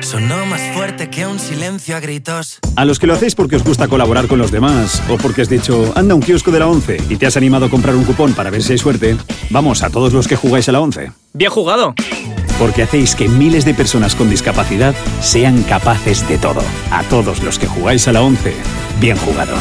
Sonó 0.00 0.44
más 0.46 0.60
fuerte 0.74 1.08
que 1.08 1.26
un 1.26 1.38
silencio 1.38 1.96
a 1.96 2.00
gritos. 2.00 2.58
A 2.76 2.84
los 2.84 2.98
que 2.98 3.06
lo 3.06 3.14
hacéis 3.14 3.34
porque 3.34 3.56
os 3.56 3.64
gusta 3.64 3.88
colaborar 3.88 4.26
con 4.28 4.38
los 4.38 4.50
demás 4.50 5.02
o 5.08 5.16
porque 5.16 5.42
has 5.42 5.48
dicho, 5.48 5.92
anda 5.96 6.12
a 6.12 6.16
un 6.16 6.22
kiosco 6.22 6.50
de 6.50 6.58
la 6.58 6.68
11 6.68 6.98
y 7.08 7.16
te 7.16 7.26
has 7.26 7.36
animado 7.36 7.66
a 7.66 7.70
comprar 7.70 7.96
un 7.96 8.04
cupón 8.04 8.34
para 8.34 8.50
ver 8.50 8.62
si 8.62 8.72
hay 8.72 8.78
suerte, 8.78 9.16
vamos 9.50 9.82
a 9.82 9.90
todos 9.90 10.12
los 10.12 10.28
que 10.28 10.36
jugáis 10.36 10.68
a 10.68 10.72
la 10.72 10.80
11. 10.80 11.10
Bien 11.32 11.50
jugado. 11.50 11.94
Porque 12.58 12.82
hacéis 12.82 13.14
que 13.16 13.28
miles 13.28 13.64
de 13.64 13.74
personas 13.74 14.14
con 14.14 14.30
discapacidad 14.30 14.94
sean 15.20 15.62
capaces 15.62 16.28
de 16.28 16.38
todo. 16.38 16.62
A 16.90 17.02
todos 17.04 17.42
los 17.42 17.58
que 17.58 17.66
jugáis 17.66 18.06
a 18.06 18.12
la 18.12 18.22
11, 18.22 18.54
bien 19.00 19.16
jugado. 19.16 19.56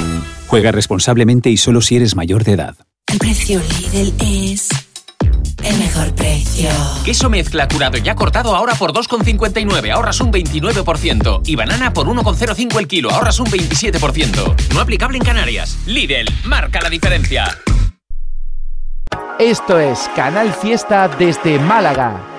Juega 0.53 0.71
responsablemente 0.71 1.49
y 1.49 1.57
solo 1.57 1.81
si 1.81 1.95
eres 1.95 2.15
mayor 2.15 2.43
de 2.43 2.51
edad. 2.51 2.75
El 3.11 3.17
precio 3.17 3.59
Lidl 3.59 4.13
es 4.21 4.69
el 5.63 5.79
mejor 5.79 6.13
precio. 6.13 6.69
Queso 7.03 7.27
mezcla 7.27 7.67
curado 7.67 7.97
ya 7.97 8.13
cortado 8.13 8.55
ahora 8.55 8.75
por 8.75 8.93
2,59, 8.93 9.91
ahorras 9.91 10.21
un 10.21 10.31
29%. 10.31 11.41
Y 11.47 11.55
banana 11.55 11.91
por 11.91 12.05
1,05 12.05 12.77
el 12.77 12.87
kilo, 12.87 13.09
ahorras 13.09 13.39
un 13.39 13.47
27%. 13.47 14.73
No 14.75 14.79
aplicable 14.79 15.17
en 15.17 15.23
Canarias. 15.23 15.75
Lidl, 15.87 16.31
marca 16.43 16.81
la 16.81 16.91
diferencia. 16.91 17.45
Esto 19.39 19.79
es 19.79 20.07
Canal 20.15 20.53
Fiesta 20.53 21.07
desde 21.17 21.57
Málaga. 21.57 22.32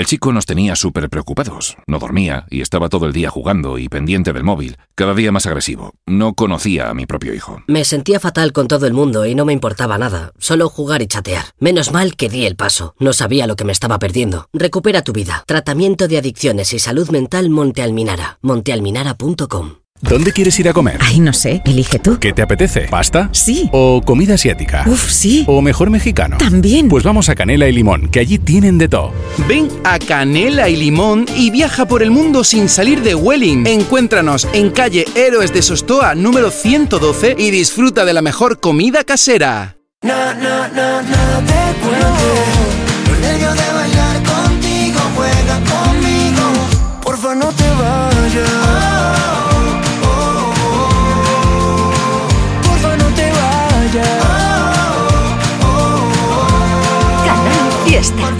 El 0.00 0.06
chico 0.06 0.32
nos 0.32 0.46
tenía 0.46 0.76
súper 0.76 1.10
preocupados. 1.10 1.76
No 1.86 1.98
dormía 1.98 2.46
y 2.48 2.62
estaba 2.62 2.88
todo 2.88 3.04
el 3.04 3.12
día 3.12 3.28
jugando 3.28 3.76
y 3.76 3.90
pendiente 3.90 4.32
del 4.32 4.44
móvil, 4.44 4.78
cada 4.94 5.12
día 5.12 5.30
más 5.30 5.44
agresivo. 5.44 5.92
No 6.06 6.32
conocía 6.32 6.88
a 6.88 6.94
mi 6.94 7.04
propio 7.04 7.34
hijo. 7.34 7.62
Me 7.66 7.84
sentía 7.84 8.18
fatal 8.18 8.54
con 8.54 8.66
todo 8.66 8.86
el 8.86 8.94
mundo 8.94 9.26
y 9.26 9.34
no 9.34 9.44
me 9.44 9.52
importaba 9.52 9.98
nada, 9.98 10.32
solo 10.38 10.70
jugar 10.70 11.02
y 11.02 11.06
chatear. 11.06 11.44
Menos 11.58 11.92
mal 11.92 12.16
que 12.16 12.30
di 12.30 12.46
el 12.46 12.56
paso, 12.56 12.94
no 12.98 13.12
sabía 13.12 13.46
lo 13.46 13.56
que 13.56 13.64
me 13.64 13.72
estaba 13.72 13.98
perdiendo. 13.98 14.48
Recupera 14.54 15.02
tu 15.02 15.12
vida. 15.12 15.44
Tratamiento 15.46 16.08
de 16.08 16.16
adicciones 16.16 16.72
y 16.72 16.78
salud 16.78 17.10
mental 17.10 17.50
Monte 17.50 17.82
Alminara. 17.82 18.38
montealminara.com 18.40 19.79
¿Dónde 20.02 20.32
quieres 20.32 20.58
ir 20.58 20.66
a 20.68 20.72
comer? 20.72 20.98
Ay, 21.00 21.20
no 21.20 21.32
sé, 21.34 21.60
elige 21.66 21.98
tú. 21.98 22.18
¿Qué 22.18 22.32
te 22.32 22.40
apetece? 22.40 22.88
¿Pasta? 22.88 23.28
Sí. 23.32 23.68
¿O 23.70 24.00
comida 24.02 24.34
asiática? 24.34 24.82
Uf, 24.86 25.10
sí. 25.10 25.44
¿O 25.46 25.60
mejor 25.60 25.90
mexicano? 25.90 26.38
También. 26.38 26.88
Pues 26.88 27.04
vamos 27.04 27.28
a 27.28 27.34
Canela 27.34 27.68
y 27.68 27.72
Limón, 27.72 28.08
que 28.08 28.18
allí 28.18 28.38
tienen 28.38 28.78
de 28.78 28.88
todo. 28.88 29.12
Ven 29.46 29.68
a 29.84 29.98
Canela 29.98 30.70
y 30.70 30.76
Limón 30.76 31.26
y 31.36 31.50
viaja 31.50 31.86
por 31.86 32.02
el 32.02 32.10
mundo 32.10 32.44
sin 32.44 32.70
salir 32.70 33.02
de 33.02 33.14
Welling. 33.14 33.66
Encuéntranos 33.66 34.48
en 34.54 34.70
calle 34.70 35.04
Héroes 35.14 35.52
de 35.52 35.60
Sostoa 35.60 36.14
número 36.14 36.50
112 36.50 37.36
y 37.38 37.50
disfruta 37.50 38.06
de 38.06 38.14
la 38.14 38.22
mejor 38.22 38.58
comida 38.58 39.04
casera. 39.04 39.76
No, 40.02 40.32
no, 40.34 40.66
no, 40.68 41.02
no 41.02 41.38
te 41.46 41.78
cuento. 41.82 43.20
Nervios 43.20 43.54
de 43.54 43.72
bailar 43.74 44.22
contigo, 44.22 45.00
juega 45.14 45.60
conmigo. 45.60 47.00
Porfa, 47.02 47.34
no 47.34 47.48
te 47.52 47.68
vayas. 47.68 48.69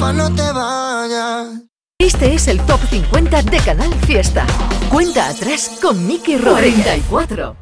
Porfa, 0.00 0.12
no 0.14 0.34
te 0.34 0.50
vayas. 0.52 1.62
Este 1.98 2.34
es 2.34 2.48
el 2.48 2.58
Top 2.64 2.80
50 2.88 3.42
de 3.42 3.58
Canal 3.58 3.94
Fiesta. 4.06 4.46
Cuenta 4.88 5.28
atrás 5.28 5.78
con 5.80 6.06
Mickey 6.06 6.38
Rodríguez. 6.38 7.02
44. 7.08 7.56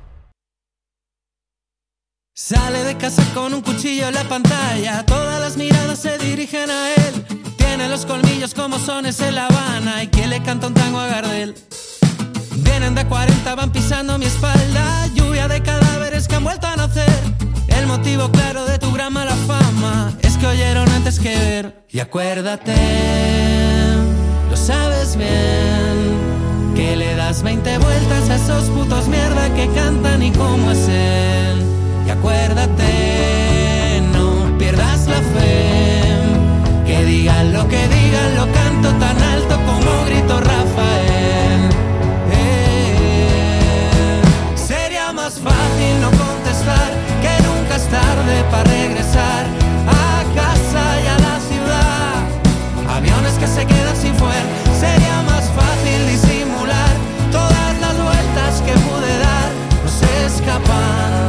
Sale 2.36 2.84
de 2.84 2.96
casa 2.96 3.24
con 3.34 3.52
un 3.54 3.60
cuchillo 3.60 4.06
en 4.06 4.14
la 4.14 4.22
pantalla, 4.24 5.04
todas 5.04 5.40
las 5.40 5.56
miradas 5.56 5.98
se 5.98 6.16
dirigen 6.18 6.70
a 6.70 6.94
él. 6.94 7.26
Tiene 7.56 7.88
los 7.88 8.06
colmillos 8.06 8.54
como 8.54 8.78
sones 8.78 9.18
en 9.20 9.34
La 9.34 9.46
Habana 9.46 10.04
y 10.04 10.06
que 10.06 10.28
le 10.28 10.40
canta 10.40 10.68
un 10.68 10.74
tango 10.74 11.00
a 11.00 11.08
Gardel. 11.08 11.56
Vienen 12.58 12.94
de 12.94 13.04
40, 13.04 13.54
van 13.56 13.72
pisando 13.72 14.16
mi 14.16 14.26
espalda, 14.26 15.08
lluvia 15.14 15.48
de 15.48 15.60
cadáveres 15.60 16.28
que 16.28 16.36
han 16.36 16.44
vuelto 16.44 16.68
a 16.68 16.76
nacer. 16.76 17.18
El 17.66 17.88
motivo 17.88 18.30
claro 18.30 18.64
de 18.64 18.67
que 21.16 21.34
ver. 21.34 21.84
Y 21.88 22.00
acuérdate, 22.00 22.74
lo 24.50 24.56
sabes 24.56 25.16
bien, 25.16 26.74
que 26.76 26.96
le 26.96 27.14
das 27.14 27.42
20 27.42 27.78
vueltas 27.78 28.28
a 28.28 28.34
esos 28.36 28.64
putos 28.64 29.08
mierda 29.08 29.48
que 29.54 29.68
cantan 29.68 30.22
y 30.22 30.30
cómo 30.32 30.70
es 30.70 30.86
él. 30.86 31.62
Y 32.06 32.10
acuérdate, 32.10 34.02
no 34.12 34.58
pierdas 34.58 35.06
la 35.06 35.22
fe. 35.32 36.12
Que 36.86 37.02
digan 37.06 37.54
lo 37.54 37.66
que 37.68 37.88
digan, 37.88 38.36
lo 38.36 38.46
canto 38.52 38.90
tan 38.98 39.16
alto 39.22 39.56
como 39.64 40.04
grito 40.04 40.40
Rafael. 40.40 41.70
Eh, 42.32 44.20
Sería 44.56 45.10
más 45.12 45.38
fácil 45.38 46.00
no 46.02 46.10
contestar 46.10 46.90
que 47.22 47.42
nunca 47.46 47.76
es 47.76 47.86
tarde 47.88 48.44
para 48.50 48.64
regresar 48.64 49.17
que 53.40 53.46
se 53.46 53.66
quedan 53.66 53.96
sin 53.96 54.14
fuer. 54.14 54.42
Sería 54.78 55.22
más 55.22 55.44
fácil 55.50 56.06
disimular 56.08 56.90
todas 57.30 57.80
las 57.80 57.96
vueltas 57.96 58.62
que 58.66 58.72
pude 58.72 59.18
dar. 59.18 59.50
No 59.84 59.90
se 59.90 60.26
escapan 60.26 61.26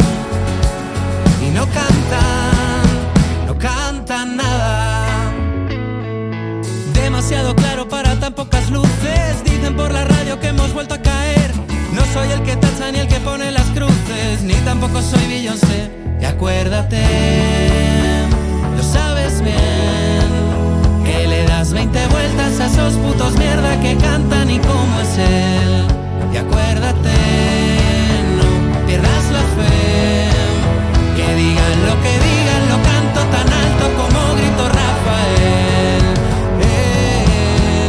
y 1.41 1.49
no 1.51 1.65
cantan, 1.65 2.87
no 3.47 3.57
cantan 3.57 4.37
nada. 4.37 5.05
Demasiado 6.93 7.55
claro 7.55 7.87
para 7.87 8.19
tan 8.19 8.33
pocas 8.33 8.69
luces. 8.69 9.43
Dicen 9.43 9.75
por 9.75 9.91
la 9.91 10.03
radio 10.05 10.39
que 10.39 10.47
hemos 10.47 10.73
vuelto 10.73 10.95
a 10.95 10.99
caer. 10.99 11.51
No 11.93 12.03
soy 12.13 12.31
el 12.31 12.41
que 12.43 12.55
tacha 12.55 12.91
ni 12.91 12.99
el 12.99 13.07
que 13.07 13.19
pone 13.19 13.51
las 13.51 13.65
cruces, 13.67 14.41
ni 14.43 14.53
tampoco 14.65 15.01
soy 15.01 15.25
Beyoncé. 15.27 15.91
Y 16.21 16.25
acuérdate, 16.25 17.01
lo 18.75 18.83
sabes 18.83 19.41
bien, 19.41 20.18
20 21.71 22.07
vueltas 22.07 22.59
a 22.61 22.65
esos 22.65 22.93
putos 22.95 23.37
mierda 23.37 23.79
que 23.79 23.95
cantan 23.97 24.49
y 24.49 24.59
cómo 24.59 24.99
es 25.01 25.17
él. 25.17 25.85
Y 26.33 26.37
acuérdate, 26.37 27.15
no 28.37 28.87
pierdas 28.87 29.25
la 29.31 29.43
fe. 29.55 30.29
Que 31.15 31.35
digan 31.35 31.85
lo 31.85 31.95
que 32.01 32.13
digan, 32.27 32.61
lo 32.69 32.77
canto 32.89 33.21
tan 33.35 33.47
alto 33.63 33.85
como 33.99 34.19
grito 34.37 34.63
Rafael. 34.79 36.03
Eh, 36.61 37.87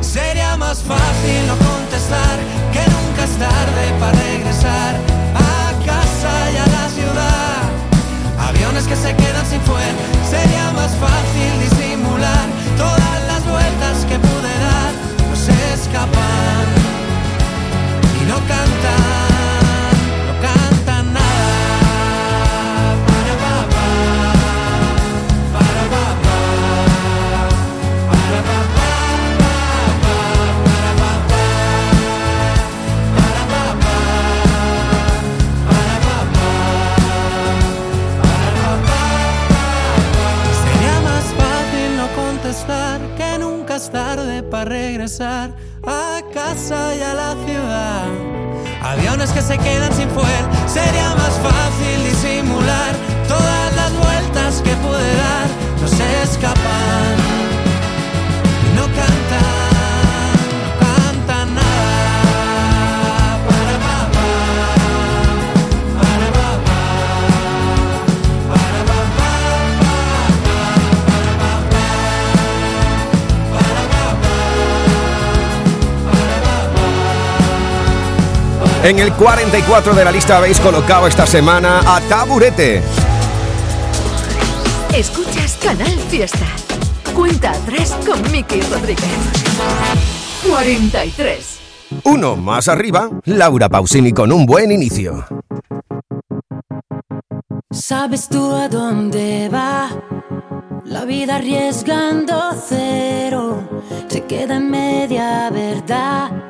sería 0.00 0.56
más 0.56 0.82
fácil 0.82 1.46
no 1.46 1.56
contestar 1.58 2.38
que 2.72 2.82
nunca 2.90 3.24
es 3.24 3.36
tarde 3.36 3.84
para 4.00 4.18
regresar 4.18 4.96
a 5.34 5.84
casa 5.84 6.32
y 6.52 6.56
a 6.56 6.66
la 6.66 6.88
ciudad. 6.88 8.48
Aviones 8.48 8.84
que 8.86 8.96
se 8.96 9.14
quedan 9.14 9.46
sin 9.46 9.60
fuel, 9.60 9.94
sería 10.30 10.70
más 10.72 10.92
fácil 10.96 11.77
que 49.38 49.44
se 49.44 49.58
quedan 49.58 49.92
sin 49.94 50.10
fuel, 50.10 50.44
sería 50.66 51.14
más 51.14 51.34
fácil 51.38 51.97
En 78.88 78.98
el 78.98 79.12
44 79.12 79.92
de 79.92 80.02
la 80.02 80.10
lista 80.10 80.38
habéis 80.38 80.58
colocado 80.60 81.06
esta 81.06 81.26
semana 81.26 81.80
a 81.84 82.00
Taburete. 82.08 82.80
Escuchas 84.96 85.58
Canal 85.62 85.92
Fiesta. 86.08 86.46
Cuenta 87.14 87.50
atrás 87.50 87.94
con 88.06 88.22
Miki 88.32 88.62
Rodríguez. 88.62 89.04
43. 90.48 91.58
Uno 92.04 92.36
más 92.36 92.68
arriba, 92.68 93.10
Laura 93.26 93.68
Pausini 93.68 94.14
con 94.14 94.32
un 94.32 94.46
buen 94.46 94.72
inicio. 94.72 95.26
¿Sabes 97.70 98.26
tú 98.30 98.54
a 98.54 98.70
dónde 98.70 99.50
va? 99.52 99.90
La 100.86 101.04
vida 101.04 101.36
arriesgando 101.36 102.54
cero 102.66 103.68
se 104.08 104.24
queda 104.24 104.56
en 104.56 104.70
media 104.70 105.50
verdad. 105.50 106.47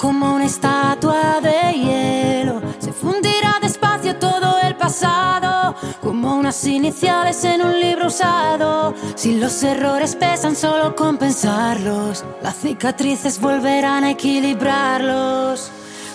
Como 0.00 0.34
una 0.34 0.46
estatua 0.46 1.42
de 1.42 1.74
hielo 1.74 2.62
se 2.78 2.90
fundirá 2.90 3.58
despacio 3.60 4.16
todo 4.16 4.58
el 4.62 4.74
pasado. 4.74 5.74
Como 6.00 6.36
unas 6.36 6.64
iniciales 6.64 7.44
en 7.44 7.60
un 7.60 7.78
libro 7.78 8.06
usado. 8.06 8.94
Si 9.14 9.38
los 9.38 9.62
errores 9.62 10.16
pesan, 10.16 10.56
solo 10.56 10.96
compensarlos. 10.96 12.24
Las 12.42 12.56
cicatrices 12.56 13.38
volverán 13.38 14.04
a 14.04 14.12
equilibrarlos. 14.12 15.70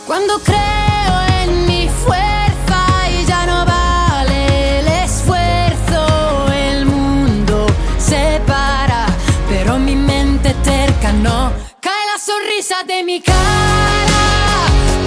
Cuando 0.07 0.39
creo 0.39 1.43
en 1.43 1.67
mi 1.67 1.87
fuerza 1.87 2.79
y 3.11 3.23
ya 3.25 3.45
no 3.45 3.65
vale 3.65 4.79
el 4.79 4.87
esfuerzo, 4.87 6.51
el 6.51 6.87
mundo 6.87 7.67
se 7.99 8.41
para, 8.47 9.05
pero 9.47 9.77
mi 9.77 9.95
mente 9.95 10.55
terca 10.63 11.13
no. 11.13 11.74
Sonrisa 12.25 12.77
de 12.87 13.03
mi 13.03 13.21
cara, 13.21 13.37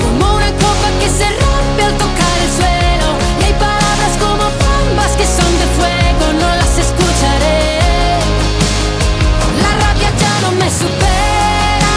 como 0.01 0.37
una 0.37 0.53
copa 0.53 0.89
que 1.01 1.09
se 1.09 1.27
rompe 1.27 1.83
al 1.83 1.95
tocar 1.95 2.37
el 2.45 2.51
suelo. 2.59 3.09
Y 3.41 3.43
hay 3.43 3.55
palabras 3.55 4.13
como 4.21 4.45
bombas 4.63 5.17
que 5.19 5.27
son 5.27 5.51
de 5.59 5.67
fuego, 5.75 6.33
no 6.39 6.49
las 6.55 6.79
escucharé. 6.79 8.21
La 9.65 9.73
rabia 9.83 10.11
ya 10.23 10.35
no 10.43 10.53
me 10.63 10.71
supera 10.71 11.97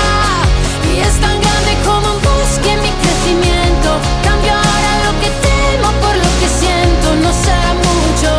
y 0.89 1.01
es 1.01 1.15
tan 1.21 1.39
grande 1.39 1.73
como 1.85 2.15
un 2.15 2.21
bosque 2.23 2.71
en 2.71 2.81
mi 2.81 2.89
crecimiento. 2.89 3.89
Cambio 4.23 4.53
ahora 4.53 4.91
lo 5.05 5.11
que 5.21 5.29
temo 5.45 5.89
por 6.01 6.15
lo 6.17 6.29
que 6.39 6.49
siento. 6.59 7.07
No 7.21 7.31
será 7.31 7.73
mucho, 7.75 8.31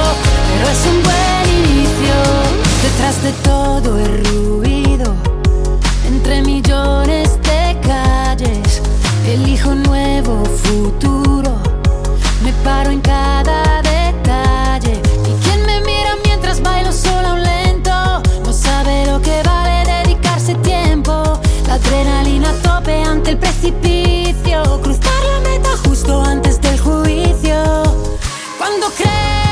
pero 0.50 0.64
es 0.74 0.82
un 0.90 0.98
buen 1.06 1.46
inicio. 1.62 2.16
Detrás 2.82 3.22
de 3.22 3.30
todo 3.46 3.98
el 4.00 4.24
ruido, 4.24 5.14
de 6.82 7.78
calles, 7.80 8.82
elijo 9.26 9.70
un 9.70 9.82
nuevo 9.84 10.44
futuro. 10.44 11.56
Me 12.42 12.52
paro 12.64 12.90
en 12.90 13.00
cada 13.00 13.82
detalle. 13.82 15.00
Y 15.28 15.44
quien 15.44 15.64
me 15.64 15.80
mira 15.82 16.16
mientras 16.24 16.60
bailo 16.60 16.92
sola 16.92 17.34
un 17.34 17.42
lento 17.42 18.22
no 18.44 18.52
sabe 18.52 19.06
lo 19.06 19.20
que 19.20 19.42
vale 19.44 19.84
dedicarse 19.84 20.54
tiempo. 20.56 21.40
La 21.68 21.74
adrenalina 21.74 22.50
a 22.50 22.54
tope 22.54 23.02
ante 23.02 23.30
el 23.30 23.38
precipicio. 23.38 24.80
Cruzar 24.82 25.22
la 25.32 25.50
meta 25.50 25.70
justo 25.86 26.20
antes 26.20 26.60
del 26.60 26.80
juicio. 26.80 27.82
Cuando 28.58 28.88
creo 28.96 29.51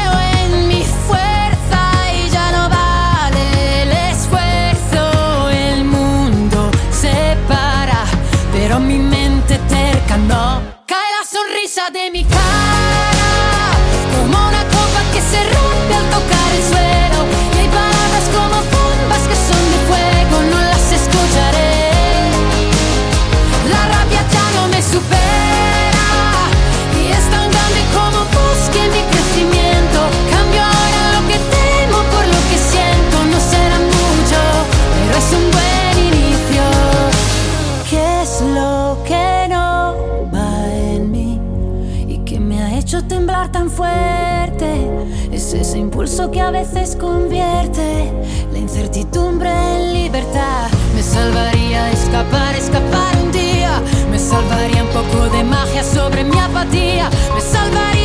impulso 46.10 46.30
que 46.30 46.40
a 46.40 46.50
veces 46.50 46.96
convierte 46.96 48.12
la 48.52 48.58
incertidumbre 48.58 49.48
en 49.48 49.92
libertad. 49.92 50.68
Me 50.94 51.02
salvaría 51.02 51.90
escapar, 51.92 52.54
escapar 52.56 53.16
un 53.22 53.30
día. 53.30 53.80
Me 54.10 54.18
salvaría 54.18 54.82
un 54.82 54.88
poco 54.90 55.28
de 55.28 55.44
magia 55.44 55.84
sobre 55.84 56.24
mi 56.24 56.38
apatía. 56.38 57.10
Me 57.34 57.40
salvaría 57.40 57.99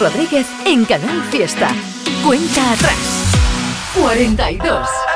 Rodríguez 0.00 0.46
en 0.64 0.86
Canal 0.86 1.22
Fiesta. 1.24 1.68
Cuenta 2.24 2.72
atrás. 2.72 2.96
42. 3.94 5.09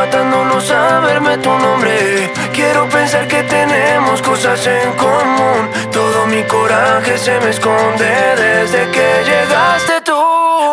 Me 0.00 0.06
está 0.06 0.18
matando 0.18 0.44
no 0.46 0.60
saberme 0.62 1.36
tu 1.38 1.50
nombre. 1.50 2.32
Quiero 2.54 2.88
pensar 2.88 3.28
que 3.28 3.42
tenemos 3.42 4.22
cosas 4.22 4.66
en 4.66 4.92
común. 4.94 5.68
Todo 5.92 6.26
mi 6.26 6.42
coraje 6.44 7.18
se 7.18 7.38
me 7.40 7.50
esconde 7.50 8.08
desde 8.36 8.90
que 8.92 9.08
llegaste 9.30 10.00
tú. 10.02 10.18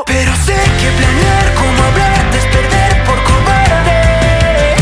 Pero 0.06 0.32
sé 0.46 0.56
que 0.80 0.90
planear 0.98 1.54
como 1.56 1.84
hablarte 1.88 2.38
es 2.38 2.46
perder 2.46 3.04
por 3.04 3.24
cobarde. 3.24 4.76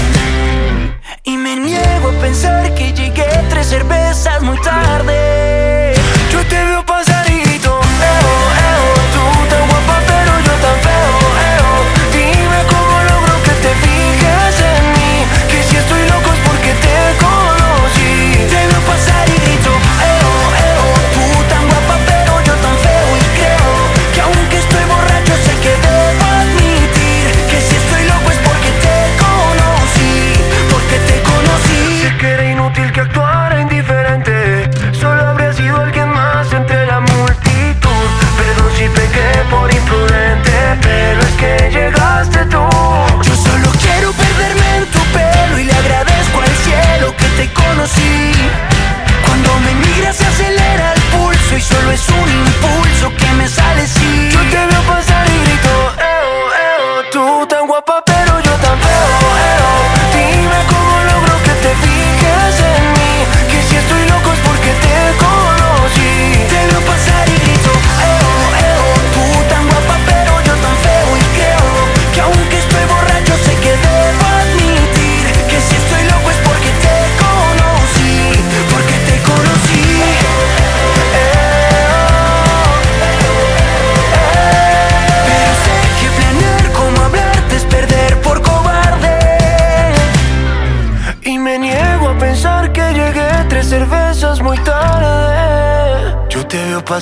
Y 1.23 1.37
me 1.37 1.55
niego 1.55 2.09
a 2.09 2.21
pensar 2.21 2.75
que 2.75 2.93
llegué 2.93 3.27
tres 3.49 3.67
cervezas 3.67 4.43
muy 4.43 4.61
tarde. 4.61 5.74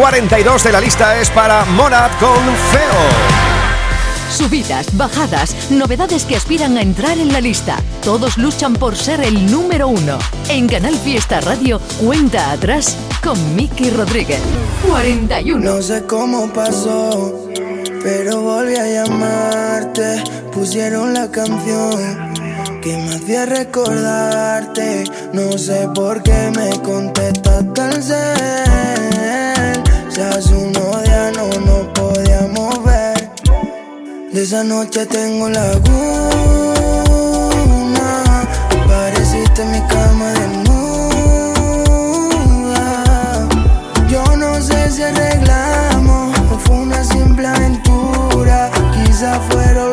42 0.00 0.64
de 0.64 0.72
la 0.72 0.80
lista 0.80 1.20
es 1.20 1.28
para 1.28 1.62
Morat 1.66 2.18
con 2.18 2.38
Feo. 2.72 3.00
Subidas, 4.30 4.86
bajadas, 4.96 5.70
novedades 5.70 6.24
que 6.24 6.36
aspiran 6.36 6.78
a 6.78 6.80
entrar 6.80 7.18
en 7.18 7.30
la 7.30 7.42
lista. 7.42 7.76
Todos 8.02 8.38
luchan 8.38 8.72
por 8.72 8.96
ser 8.96 9.20
el 9.20 9.50
número 9.50 9.88
uno. 9.88 10.18
En 10.48 10.68
Canal 10.68 10.94
Fiesta 10.94 11.42
Radio, 11.42 11.82
cuenta 12.02 12.50
atrás 12.50 12.96
con 13.22 13.54
Miki 13.54 13.90
Rodríguez. 13.90 14.40
41. 14.88 15.60
No 15.62 15.82
sé 15.82 16.02
cómo 16.06 16.50
pasó, 16.50 17.50
pero 18.02 18.40
volví 18.40 18.76
a 18.76 19.04
llamarte. 19.04 20.24
Pusieron 20.50 21.12
la 21.12 21.30
canción 21.30 22.80
que 22.80 22.96
me 22.96 23.16
hacía 23.16 23.44
recordarte. 23.44 25.04
No 25.34 25.58
sé 25.58 25.86
por 25.94 26.22
qué 26.22 26.50
me 26.56 26.70
contestaste 26.80 27.80
al 27.82 28.02
cel. 28.02 29.49
Hace 30.20 30.54
unos 30.54 31.02
días 31.02 31.32
no 31.34 31.48
nos 31.64 31.86
podíamos 31.98 32.84
ver. 32.84 33.30
De 34.30 34.42
esa 34.42 34.62
noche 34.62 35.06
tengo 35.06 35.48
laguna. 35.48 35.82
Pareciste 38.86 39.64
mi 39.64 39.80
cama 39.88 40.26
desnuda. 40.32 41.08
Yo 44.08 44.36
no 44.36 44.60
sé 44.60 44.90
si 44.90 45.02
arreglamos 45.02 46.38
o 46.52 46.58
fue 46.58 46.76
una 46.76 47.02
simple 47.02 47.46
aventura. 47.46 48.70
Quizá 48.92 49.40
fueron 49.48 49.89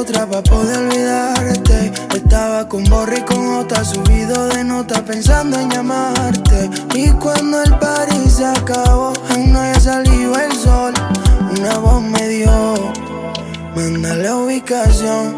otra 0.00 0.26
para 0.26 0.42
poder 0.42 0.78
olvidarte. 0.78 1.92
Estaba 2.14 2.66
con 2.68 2.84
borra 2.84 3.18
y 3.18 3.22
con 3.22 3.54
otra, 3.56 3.84
subido 3.84 4.48
de 4.48 4.64
nota 4.64 5.02
pensando 5.04 5.58
en 5.58 5.70
llamarte. 5.70 6.70
Y 6.94 7.10
cuando 7.10 7.62
el 7.62 7.78
party 7.78 8.30
se 8.30 8.46
acabó, 8.46 9.12
aún 9.30 9.52
no 9.52 9.60
había 9.60 9.80
salido 9.80 10.38
el 10.38 10.52
sol. 10.52 10.94
Una 11.58 11.78
voz 11.78 12.02
me 12.02 12.28
dio, 12.28 12.92
manda 13.76 14.14
la 14.14 14.36
ubicación. 14.36 15.34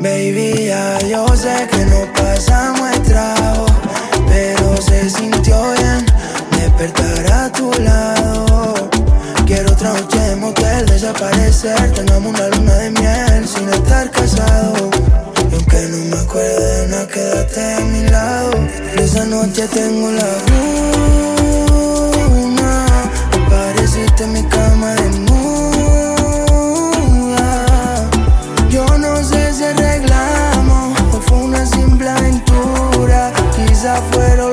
Baby, 0.00 0.66
ya 0.66 0.98
yo 1.02 1.26
sé 1.36 1.68
que 1.70 1.84
no 1.86 2.12
pasamos 2.12 2.90
el 2.90 3.02
pero 4.26 4.82
se 4.82 5.10
sintió 5.10 5.62
bien 5.78 6.04
despertar 6.50 7.32
a 7.32 7.52
tu 7.52 7.70
lado. 7.80 8.91
Quiero 9.54 9.70
otra 9.70 9.92
noche 9.92 10.18
de 10.18 10.36
motel, 10.36 10.86
desaparecer, 10.86 11.92
tengamos 11.92 12.32
una 12.32 12.48
luna 12.56 12.74
de 12.76 12.90
miel 12.90 13.46
sin 13.46 13.68
estar 13.68 14.10
casados. 14.10 14.88
Y 15.50 15.54
aunque 15.54 15.88
no 15.90 15.98
me 16.06 16.16
acuerdo 16.16 16.58
de 16.58 16.88
nada, 16.88 17.06
quédate 17.06 17.74
a 17.74 17.80
mi 17.80 18.02
lado. 18.08 18.52
De 18.96 19.04
esa 19.04 19.26
noche 19.26 19.68
tengo 19.68 20.10
la 20.10 20.38
luna, 22.30 22.86
pareciste 23.50 24.26
mi 24.28 24.42
cama 24.44 24.94
desnuda. 24.94 25.36
Yo 28.70 28.86
no 28.96 29.22
sé 29.22 29.52
si 29.52 29.64
arreglamos 29.64 30.98
o 31.12 31.20
fue 31.20 31.36
una 31.36 31.66
simple 31.66 32.08
aventura. 32.08 33.30
Quizá 33.54 34.00
fueron 34.12 34.51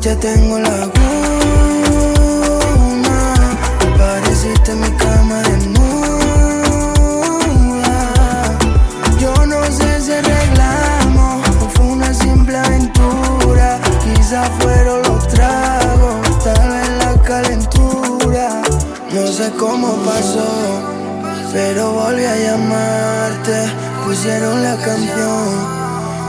noche 0.00 0.16
tengo 0.16 0.58
la 0.58 0.70
laguna. 0.70 0.94
Pareciste 3.98 4.74
mi 4.74 4.90
cama 4.96 5.42
desnuda. 5.42 5.88
Yo 9.18 9.34
no 9.44 9.62
sé 9.66 10.00
si 10.00 10.12
arreglamos 10.12 11.46
o 11.60 11.68
fue 11.74 11.86
una 11.86 12.14
simple 12.14 12.56
aventura. 12.56 13.78
Quizá 14.02 14.44
fueron 14.60 15.02
los 15.02 15.28
tragos, 15.28 16.44
tal 16.44 16.68
vez 16.70 16.88
la 17.04 17.22
calentura. 17.22 18.62
No 19.12 19.26
sé 19.26 19.52
cómo 19.58 19.96
pasó, 20.06 20.80
pero 21.52 21.92
volví 21.92 22.24
a 22.24 22.36
llamarte. 22.36 23.70
Pusieron 24.06 24.62
la 24.62 24.76
canción 24.76 25.80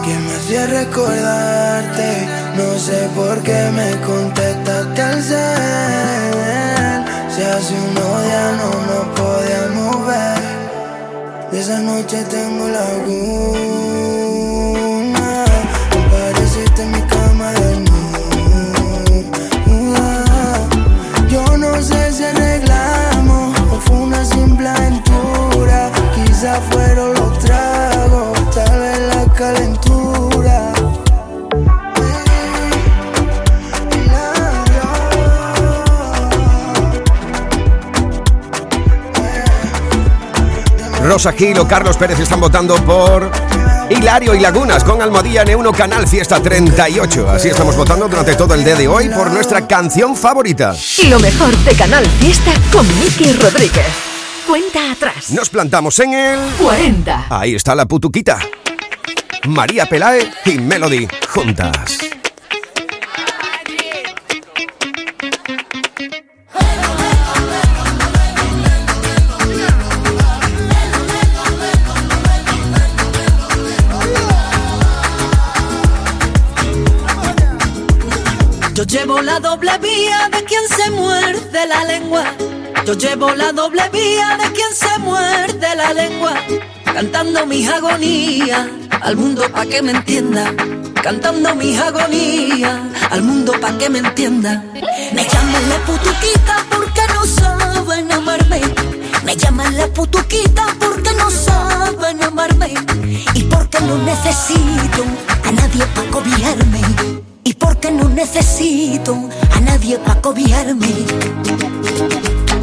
que 0.04 0.14
me 0.20 0.34
hacía 0.34 0.68
recordarte. 0.68 2.41
No 2.56 2.78
sé 2.78 3.10
por 3.16 3.42
qué 3.44 3.72
me 3.74 3.92
contestaste 4.02 5.02
al 5.02 5.24
cel. 5.24 7.06
Si 7.34 7.42
hace 7.42 7.74
unos 7.74 8.24
días 8.24 8.58
no 8.58 8.70
nos 8.90 9.06
podíamos 9.20 10.06
ver. 10.06 10.42
De 11.52 11.60
esa 11.62 11.80
noche 11.80 12.24
tengo 12.30 12.68
laguna. 12.68 13.86
Pareciste 16.12 16.86
mi 16.88 17.02
cama 17.04 17.52
desnuda. 17.54 18.20
Yo 21.30 21.58
no 21.58 21.82
sé 21.82 22.12
si 22.12 22.24
arreglamos 22.26 23.58
o 23.72 23.80
fue 23.80 23.96
una 23.96 24.26
simple 24.26 24.68
aventura. 24.68 25.90
Quizá 26.16 26.60
fueron 26.70 27.14
los 27.14 27.40
tragos, 27.40 28.38
tal 28.54 28.80
vez 28.80 29.00
la 29.16 29.26
calentura. 29.34 30.11
Rosa 41.12 41.34
Gil 41.34 41.60
o 41.60 41.68
Carlos 41.68 41.98
Pérez 41.98 42.22
están 42.22 42.40
votando 42.40 42.74
por 42.86 43.30
Hilario 43.90 44.34
y 44.34 44.40
Lagunas 44.40 44.82
con 44.82 45.02
Almohadilla 45.02 45.44
N1 45.44 45.76
Canal 45.76 46.08
Fiesta 46.08 46.42
38. 46.42 47.30
Así 47.30 47.50
estamos 47.50 47.76
votando 47.76 48.08
durante 48.08 48.34
todo 48.36 48.54
el 48.54 48.64
día 48.64 48.76
de 48.76 48.88
hoy 48.88 49.10
por 49.10 49.30
nuestra 49.30 49.68
canción 49.68 50.16
favorita. 50.16 50.74
Y 51.00 51.08
lo 51.08 51.20
mejor 51.20 51.54
de 51.66 51.74
Canal 51.74 52.06
Fiesta 52.06 52.54
con 52.72 52.88
Miki 53.02 53.34
Rodríguez. 53.34 53.88
Cuenta 54.48 54.94
atrás. 54.94 55.32
Nos 55.32 55.50
plantamos 55.50 56.00
en 56.00 56.14
el 56.14 56.40
40. 56.62 57.26
Ahí 57.30 57.56
está 57.56 57.76
la 57.76 57.86
putuquita. 57.86 58.40
María 59.50 59.88
Pelae 59.88 60.32
y 60.46 60.60
Melody 60.60 61.10
juntas. 61.28 61.98
Llevo 79.12 79.24
la 79.24 79.40
doble 79.42 79.78
vía 79.80 80.30
de 80.32 80.44
quien 80.46 80.66
se 80.70 80.90
muerde 80.92 81.68
la 81.68 81.84
lengua. 81.84 82.24
Yo 82.86 82.94
llevo 82.94 83.32
la 83.36 83.52
doble 83.52 83.84
vía 83.92 84.38
de 84.42 84.52
quien 84.54 84.74
se 84.74 85.00
muerde 85.00 85.76
la 85.76 85.94
lengua. 85.94 86.34
Cantando 86.86 87.46
mis 87.46 87.68
agonías 87.68 88.68
al 89.02 89.18
mundo 89.18 89.44
pa' 89.52 89.66
que 89.66 89.82
me 89.82 89.92
entienda. 89.92 90.54
Cantando 91.04 91.54
mis 91.56 91.78
agonías 91.78 92.80
al 93.10 93.22
mundo 93.24 93.52
pa' 93.60 93.78
que 93.78 93.90
me 93.90 94.00
entienda. 94.00 94.64
Me 95.14 95.28
llaman 95.28 95.70
la 95.70 95.78
putuquita 95.86 96.66
porque 96.70 97.02
no 97.14 97.26
saben 97.26 98.12
amarme. 98.14 98.62
Me 99.26 99.36
llaman 99.36 99.78
la 99.78 99.88
putuquita 99.88 100.68
porque 100.80 101.12
no 101.16 101.30
saben 101.30 102.24
amarme. 102.24 102.74
Y 103.34 103.44
porque 103.44 103.82
no 103.82 103.98
necesito 103.98 105.04
a 105.44 105.52
nadie 105.52 105.86
para 105.96 106.12
cobijarme. 106.12 107.21
Porque 107.82 107.98
no 107.98 108.10
necesito 108.10 109.18
a 109.56 109.60
nadie 109.60 109.98
para 109.98 110.22
cobijarme. 110.22 110.86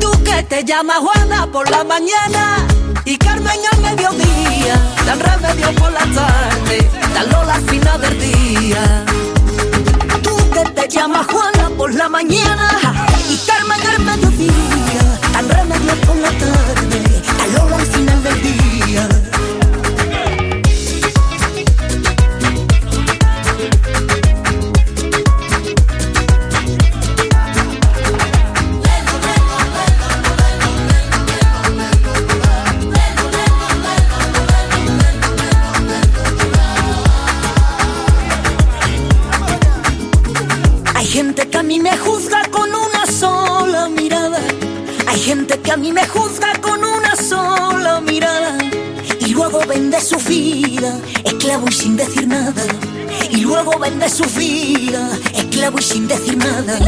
Tú 0.00 0.12
que 0.22 0.44
te 0.44 0.62
llamas 0.62 0.98
Juana 0.98 1.44
por 1.50 1.68
la 1.68 1.82
mañana 1.82 2.64
y 3.04 3.16
Carmen 3.18 3.58
al 3.72 3.80
mediodía, 3.80 4.80
dan 5.04 5.18
remedio 5.18 5.74
por 5.74 5.90
la 5.90 6.06
tarde, 6.14 6.88
dan 7.14 7.30
Lola 7.30 7.54
al 7.54 8.00
del 8.00 8.20
día. 8.20 9.04
Tú 10.22 10.36
que 10.52 10.70
te 10.70 10.88
llamas 10.88 11.26
Juana 11.26 11.68
por 11.76 11.92
la 11.92 12.08
mañana 12.08 12.68
y 13.28 13.36
Carmen 13.38 13.80
al 13.88 14.04
mediodía, 14.04 15.18
dan 15.32 15.48
remedio 15.48 15.77
que 45.56 45.72
a 45.72 45.76
mí 45.76 45.92
me 45.92 46.06
juzga 46.06 46.52
con 46.60 46.84
una 46.84 47.16
sola 47.16 48.00
mirada. 48.00 48.58
Y 49.20 49.28
luego 49.28 49.60
vende 49.66 50.00
su 50.00 50.16
vida, 50.16 50.98
esclavo 51.24 51.66
y 51.68 51.72
sin 51.72 51.96
decir 51.96 52.28
nada. 52.28 52.62
Y 53.30 53.38
luego 53.38 53.78
vende 53.78 54.08
su 54.08 54.24
vida, 54.24 55.10
esclavo 55.34 55.78
y 55.78 55.82
sin 55.82 56.06
decir 56.06 56.36
nada. 56.36 56.78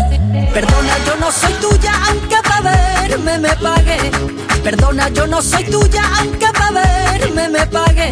Perdona, 0.53 0.99
yo 1.07 1.17
no 1.17 1.33
soy 1.33 1.53
tuya, 1.55 1.93
aunque 2.09 2.37
para 2.47 3.01
verme 3.07 3.39
me 3.39 3.57
pague. 3.57 3.99
Perdona, 4.63 5.09
yo 5.09 5.27
no 5.27 5.41
soy 5.41 5.65
tuya, 5.65 6.03
aunque 6.19 6.47
para 6.53 6.83
verme 7.15 7.49
me 7.49 7.67
pague. 7.67 8.11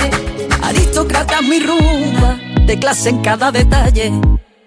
Aristócrata 0.63 1.43
mi 1.43 1.61
rumba, 1.61 2.39
de 2.67 2.79
clase 2.79 3.11
en 3.11 3.23
cada 3.23 3.53
detalle. 3.53 4.13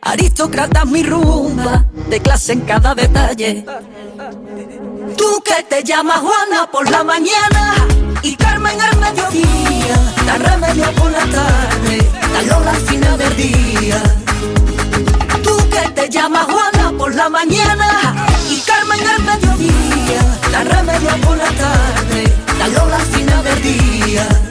Aristócrata 0.01 0.85
mi 0.85 1.03
rumba, 1.03 1.85
de 2.09 2.19
clase 2.19 2.53
en 2.53 2.61
cada 2.61 2.93
detalle. 2.95 3.65
Tú 5.31 5.41
que 5.43 5.63
te 5.63 5.81
llamas 5.81 6.19
Juana 6.19 6.69
por 6.69 6.89
la 6.91 7.05
mañana 7.05 7.73
y 8.21 8.35
Carmen 8.35 8.77
al 8.81 8.97
mediodía, 8.97 9.95
da 10.25 10.37
remedio 10.37 10.91
por 10.95 11.09
la 11.09 11.25
tarde, 11.25 12.11
da 12.33 12.41
Lola 12.41 12.71
al 12.71 12.81
final 12.81 13.17
del 13.17 13.35
día. 13.37 14.03
Tú 15.41 15.55
que 15.69 15.89
te 15.91 16.09
llamas 16.09 16.43
Juana 16.47 16.91
por 16.97 17.15
la 17.15 17.29
mañana 17.29 18.27
y 18.49 18.59
Carmen 18.59 18.99
al 19.07 19.23
mediodía, 19.23 20.21
da 20.51 20.63
remedio 20.65 21.15
por 21.21 21.37
la 21.37 21.49
tarde, 21.51 22.35
da 22.59 22.67
Lola 22.67 22.97
al 22.97 23.05
final 23.05 23.41
del 23.45 23.61
día. 23.61 24.50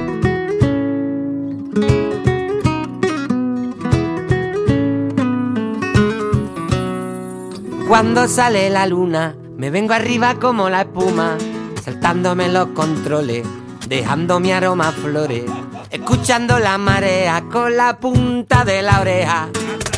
Cuando 7.87 8.27
sale 8.27 8.69
la 8.69 8.85
luna, 8.87 9.35
me 9.55 9.69
vengo 9.69 9.93
arriba 9.93 10.35
como 10.35 10.69
la 10.69 10.81
espuma, 10.81 11.37
saltándome 11.81 12.49
los 12.49 12.67
controles, 12.69 13.47
dejando 13.87 14.39
mi 14.41 14.51
aroma 14.51 14.89
a 14.89 14.91
flores, 14.91 15.45
escuchando 15.89 16.59
la 16.59 16.77
marea 16.77 17.43
con 17.49 17.77
la 17.77 17.99
punta 17.99 18.65
de 18.65 18.81
la 18.81 18.99
oreja, 18.99 19.47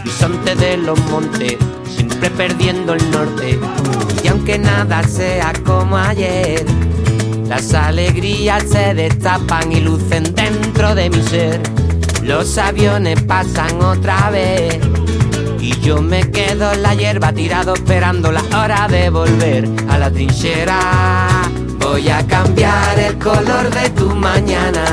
bisonte 0.04 0.56
de 0.56 0.78
los 0.78 1.00
montes, 1.06 1.58
siempre 1.86 2.30
perdiendo 2.30 2.94
el 2.94 3.10
norte, 3.10 3.60
y 4.24 4.28
aunque 4.28 4.60
nada 4.60 5.02
sea 5.04 5.54
como 5.66 5.98
ayer, 5.98 6.66
las 7.48 7.74
alegrías 7.74 8.64
se 8.64 8.94
destapan 8.94 9.72
y 9.72 9.82
lucen 9.82 10.24
dentro 10.36 10.96
de 10.96 11.10
mi 11.10 11.22
ser, 11.24 11.62
los 12.24 12.58
aviones 12.58 13.22
pasan 13.24 13.82
otra 13.82 14.30
vez. 14.30 14.80
Y 15.60 15.80
yo 15.80 16.02
me 16.02 16.30
quedo 16.32 16.74
en 16.74 16.82
la 16.82 16.94
hierba 16.94 17.32
tirado 17.32 17.74
esperando 17.74 18.32
la 18.32 18.44
hora 18.58 18.88
de 18.90 19.10
volver 19.10 19.70
a 19.90 19.98
la 19.98 20.12
trinchera. 20.12 20.80
Voy 21.80 22.10
a 22.10 22.26
cambiar 22.28 23.00
el 23.00 23.18
color 23.18 23.70
de 23.70 23.90
tu 23.92 24.10
mañana. 24.10 24.84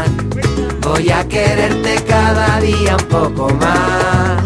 Voy 0.83 1.11
a 1.11 1.27
quererte 1.27 2.05
cada 2.07 2.61
día 2.61 2.97
un 2.97 3.07
poco 3.07 3.49
más. 3.55 4.43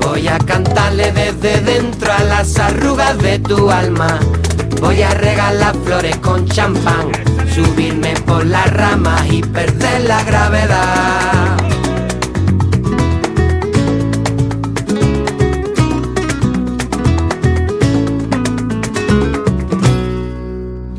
Voy 0.00 0.26
a 0.28 0.38
cantarle 0.38 1.12
desde 1.12 1.60
dentro 1.60 2.12
a 2.12 2.24
las 2.24 2.58
arrugas 2.58 3.18
de 3.18 3.38
tu 3.38 3.70
alma. 3.70 4.18
Voy 4.80 5.02
a 5.02 5.10
regalar 5.10 5.74
flores 5.84 6.16
con 6.18 6.46
champán, 6.46 7.10
subirme 7.64 8.14
por 8.26 8.46
las 8.46 8.72
ramas 8.72 9.26
y 9.30 9.42
perder 9.42 10.04
la 10.04 10.22
gravedad. 10.24 11.56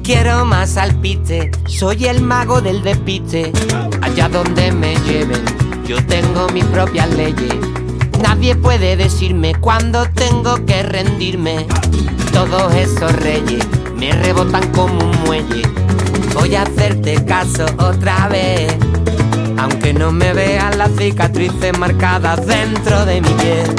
Quiero 0.03 0.45
más 0.45 0.77
alpiste, 0.77 1.51
soy 1.65 2.05
el 2.05 2.21
mago 2.21 2.61
del 2.61 2.83
despiste. 2.83 3.51
Allá 4.01 4.27
donde 4.27 4.71
me 4.71 4.95
lleven, 5.07 5.43
yo 5.87 6.03
tengo 6.05 6.47
mis 6.49 6.65
propias 6.65 7.09
leyes. 7.11 7.55
Nadie 8.21 8.55
puede 8.55 8.97
decirme 8.97 9.55
cuándo 9.55 10.05
tengo 10.13 10.63
que 10.65 10.83
rendirme. 10.83 11.65
Todos 12.33 12.73
esos 12.75 13.11
reyes 13.13 13.65
me 13.95 14.11
rebotan 14.11 14.67
como 14.73 15.03
un 15.03 15.23
muelle. 15.25 15.80
Voy 16.33 16.55
a 16.55 16.63
hacerte 16.63 17.23
caso 17.25 17.65
otra 17.77 18.27
vez. 18.27 18.75
Aunque 19.57 19.93
no 19.93 20.11
me 20.11 20.33
vean 20.33 20.77
las 20.77 20.91
cicatrices 20.97 21.77
marcadas 21.77 22.45
dentro 22.45 23.05
de 23.05 23.21
mi 23.21 23.29
piel. 23.29 23.75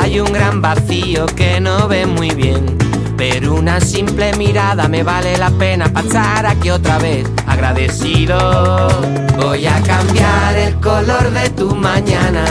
Hay 0.00 0.20
un 0.20 0.32
gran 0.32 0.60
vacío 0.60 1.26
que 1.26 1.60
no 1.60 1.88
ve 1.88 2.06
muy 2.06 2.30
bien. 2.30 2.76
Pero 3.16 3.54
una 3.54 3.80
simple 3.80 4.32
mirada 4.36 4.86
me 4.86 5.02
vale 5.02 5.36
la 5.36 5.50
pena 5.50 5.88
pasar 5.92 6.46
aquí 6.46 6.70
otra 6.70 6.98
vez. 6.98 7.26
Agradecido, 7.46 8.88
voy 9.36 9.66
a 9.66 9.80
cambiar 9.82 10.56
el 10.56 10.74
color 10.76 11.30
de 11.30 11.50
tu 11.50 11.74
mañana. 11.74 12.44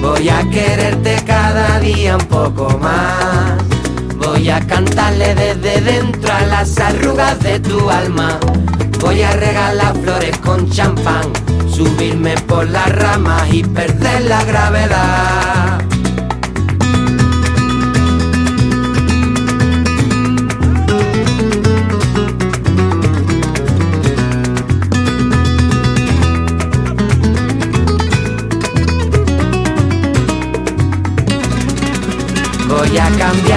Voy 0.00 0.28
a 0.28 0.48
quererte 0.50 1.22
cada 1.24 1.78
día 1.78 2.16
un 2.16 2.26
poco 2.26 2.76
más. 2.78 3.75
Voy 4.18 4.48
a 4.50 4.60
cantarle 4.66 5.34
desde 5.34 5.80
dentro 5.80 6.32
a 6.32 6.42
las 6.46 6.78
arrugas 6.78 7.38
de 7.40 7.60
tu 7.60 7.90
alma. 7.90 8.38
Voy 9.00 9.22
a 9.22 9.32
regalar 9.32 9.94
flores 10.02 10.36
con 10.38 10.68
champán, 10.70 11.32
subirme 11.70 12.34
por 12.48 12.68
las 12.68 12.88
ramas 12.90 13.52
y 13.52 13.62
perder 13.62 14.22
la 14.22 14.44
gravedad. 14.44 15.80
Voy 32.68 32.98
a 32.98 33.08
cambiar 33.18 33.55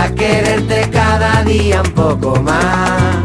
a 0.00 0.14
quererte 0.14 0.88
cada 0.90 1.42
día 1.44 1.82
un 1.82 1.92
poco 1.92 2.40
más. 2.42 3.18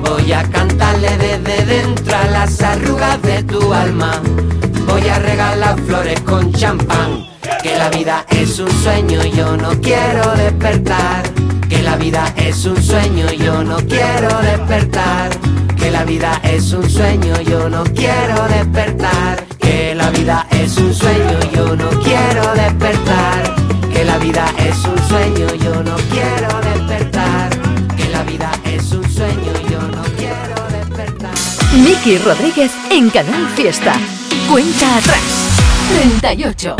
Voy 0.00 0.32
a 0.32 0.42
cantarle 0.50 1.16
desde 1.18 1.64
dentro 1.64 2.16
a 2.16 2.24
las 2.26 2.60
arrugas 2.60 3.22
de 3.22 3.42
tu 3.44 3.72
alma. 3.72 4.20
Voy 4.86 5.08
a 5.08 5.18
regalar 5.18 5.78
flores 5.80 6.20
con 6.22 6.52
champán. 6.52 7.26
Que 7.62 7.76
la 7.76 7.88
vida 7.90 8.24
es 8.30 8.58
un 8.58 8.70
sueño 8.70 9.24
yo 9.24 9.56
no 9.56 9.70
quiero 9.80 10.34
despertar. 10.34 11.22
Que 11.68 11.82
la 11.82 11.96
vida 11.96 12.32
es 12.36 12.64
un 12.64 12.82
sueño 12.82 13.30
yo 13.32 13.62
no 13.62 13.76
quiero 13.76 14.40
despertar. 14.42 15.30
Que 15.76 15.90
la 15.90 16.04
vida 16.04 16.40
es 16.42 16.72
un 16.72 16.88
sueño 16.88 17.40
yo 17.42 17.68
no 17.68 17.84
quiero 17.84 18.48
despertar. 18.48 19.44
Que 19.60 19.94
la 19.94 20.10
vida 20.10 20.46
es 20.50 20.76
un 20.78 20.92
sueño 20.92 21.38
yo 21.54 21.76
no 21.76 21.90
quiero 22.02 22.54
despertar. 22.54 23.67
Que 23.98 24.04
la 24.04 24.18
vida 24.18 24.46
es 24.58 24.76
un 24.84 25.08
sueño 25.08 25.54
yo 25.56 25.82
no 25.82 25.96
quiero 26.12 26.60
despertar. 26.60 27.50
Que 27.96 28.08
la 28.10 28.22
vida 28.22 28.48
es 28.62 28.92
un 28.92 29.02
sueño 29.10 29.52
yo 29.68 29.80
no 29.88 30.02
quiero 30.16 30.54
despertar. 30.70 31.34
Miki 31.82 32.18
Rodríguez 32.18 32.70
en 32.92 33.10
Canal 33.10 33.48
Fiesta. 33.56 33.94
Cuenta 34.48 34.98
atrás. 34.98 35.18
38. 36.20 36.76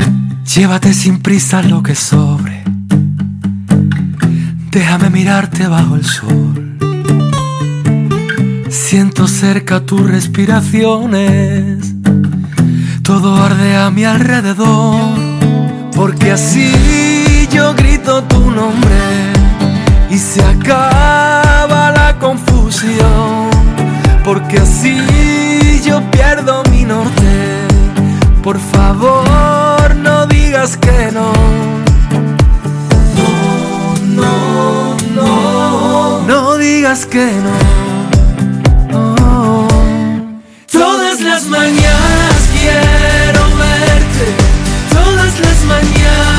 Llévate 0.54 0.94
sin 0.94 1.18
prisa 1.18 1.60
lo 1.60 1.82
que 1.82 1.96
sobre. 1.96 2.62
Déjame 4.70 5.10
mirarte 5.10 5.66
bajo 5.66 5.96
el 5.96 6.04
sol. 6.04 6.78
Siento 8.70 9.26
cerca 9.26 9.80
tus 9.80 10.08
respiraciones. 10.08 11.94
Todo 13.02 13.42
arde 13.42 13.74
a 13.74 13.90
mi 13.90 14.04
alrededor. 14.04 15.27
Porque 15.98 16.30
así 16.30 16.70
yo 17.50 17.74
grito 17.74 18.22
tu 18.22 18.52
nombre. 18.52 19.32
Y 20.08 20.16
se 20.16 20.40
acaba 20.44 21.90
la 21.90 22.16
confusión. 22.20 23.50
Porque 24.24 24.60
así 24.60 25.82
yo 25.84 26.00
pierdo 26.12 26.62
mi 26.70 26.84
norte. 26.84 27.66
Por 28.44 28.60
favor, 28.60 29.96
no 29.96 30.26
digas 30.26 30.76
que 30.76 31.10
no. 31.12 31.32
No, 34.14 34.14
no, 34.14 34.96
no. 35.16 36.22
No 36.28 36.56
digas 36.58 37.06
que 37.06 37.26
no. 37.44 37.58
Todas 40.70 41.20
las 41.20 41.44
mañanas 41.46 42.48
quiero. 42.52 43.17
Todas 45.80 46.37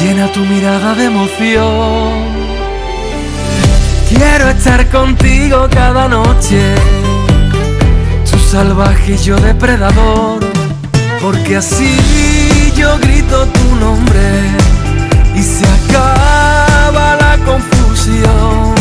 Llena 0.00 0.32
tu 0.32 0.40
mirada 0.40 0.94
de 0.94 1.04
emoción. 1.04 2.12
Quiero 4.08 4.48
estar 4.48 4.88
contigo 4.88 5.68
cada 5.70 6.08
noche. 6.08 6.74
Tú 8.30 8.38
salvaje 8.38 9.12
y 9.12 9.18
yo 9.18 9.36
depredador. 9.36 10.40
Porque 11.20 11.58
así 11.58 11.98
yo 12.74 12.98
grito 12.98 13.46
tu 13.46 13.76
nombre. 13.76 14.26
Y 15.36 15.42
se 15.42 15.66
acaba 15.66 17.16
la 17.16 17.36
confusión. 17.44 18.74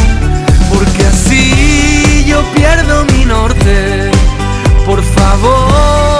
Porque 0.74 1.05
así 1.05 2.24
yo 2.26 2.41
pierdo 2.55 3.03
mi 3.11 3.26
norte. 3.26 4.09
Por 4.86 5.03
favor, 5.03 6.18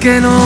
que 0.00 0.18
no. 0.18 0.39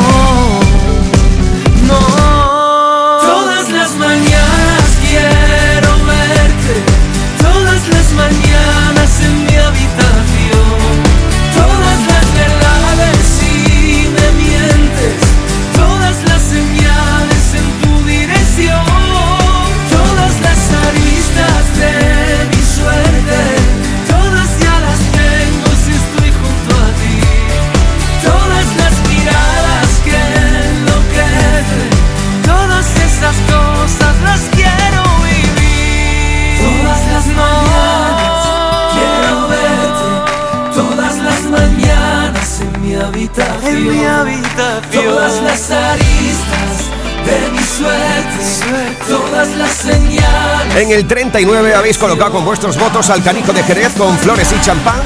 En 50.84 50.92
el 50.92 51.06
39 51.06 51.74
habéis 51.74 51.96
colocado 51.96 52.30
con 52.30 52.44
vuestros 52.44 52.76
votos 52.76 53.08
al 53.08 53.22
canijo 53.22 53.54
de 53.54 53.62
Jerez 53.62 53.94
con 53.96 54.18
flores 54.18 54.52
y 54.52 54.60
champán. 54.60 55.00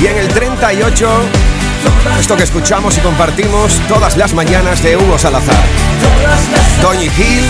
Y 0.00 0.06
en 0.08 0.16
el 0.18 0.26
38, 0.26 1.08
esto 2.18 2.36
que 2.36 2.42
escuchamos 2.42 2.98
y 2.98 3.00
compartimos 3.02 3.80
todas 3.86 4.16
las 4.16 4.34
mañanas 4.34 4.82
de 4.82 4.96
Hugo 4.96 5.16
Salazar. 5.16 5.62
Toñi 6.80 7.08
Gil, 7.08 7.44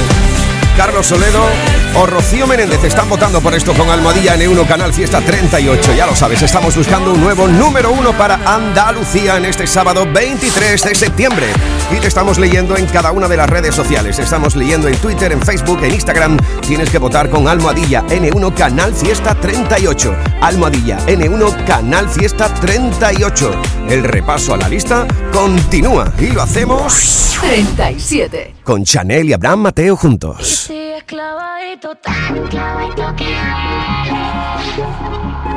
Carlos 0.77 1.07
Soledo 1.07 1.47
o 1.95 2.05
Rocío 2.05 2.47
Menéndez 2.47 2.85
están 2.85 3.09
votando 3.09 3.41
por 3.41 3.55
esto 3.55 3.73
con 3.73 3.89
Almohadilla 3.89 4.37
N1 4.37 4.67
Canal 4.67 4.93
Fiesta 4.93 5.23
38. 5.23 5.95
Ya 5.95 6.05
lo 6.05 6.15
sabes, 6.15 6.43
estamos 6.43 6.77
buscando 6.77 7.15
un 7.15 7.23
nuevo 7.23 7.49
número 7.49 7.91
uno 7.91 8.13
para 8.13 8.35
Andalucía 8.45 9.39
en 9.39 9.47
este 9.47 9.67
sábado 9.67 10.07
23 10.13 10.85
de 10.85 10.95
septiembre. 10.95 11.47
Y 11.95 12.01
te 12.01 12.09
estamos 12.09 12.39
leyendo 12.39 12.77
en 12.77 12.87
cada 12.87 13.13
una 13.13 13.29
de 13.29 13.37
las 13.37 13.51
redes 13.51 13.75
sociales. 13.75 14.19
Estamos 14.19 14.57
leyendo 14.57 14.89
en 14.89 14.97
Twitter, 14.97 15.31
en 15.31 15.43
Facebook, 15.43 15.83
en 15.83 15.93
Instagram. 15.93 16.39
Tienes 16.67 16.89
que 16.89 16.99
votar 16.99 17.29
con 17.29 17.47
Almohadilla 17.49 18.03
N1 18.07 18.55
Canal 18.55 18.95
Fiesta 18.95 19.35
38. 19.35 20.15
Almohadilla 20.41 20.99
N1 21.07 21.65
Canal 21.67 22.09
Fiesta 22.09 22.53
38. 22.55 23.51
El 23.91 24.05
repaso 24.05 24.55
a 24.55 24.57
la 24.57 24.69
lista 24.69 25.07
continúa 25.33 26.13
y 26.19 26.29
lo 26.29 26.43
hacemos 26.43 27.37
37. 27.41 28.55
con 28.65 28.85
Chanel 28.85 29.29
y 29.29 29.33
Abraham 29.35 29.61
Mateo 29.61 29.97
juntos. 29.97 30.65
Sigues 30.69 31.05
clavadito, 31.05 31.95
tan 31.97 32.47
clavadito 32.49 33.17
que 33.17 33.37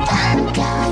tan 0.06 0.46
clavadito 0.52 0.85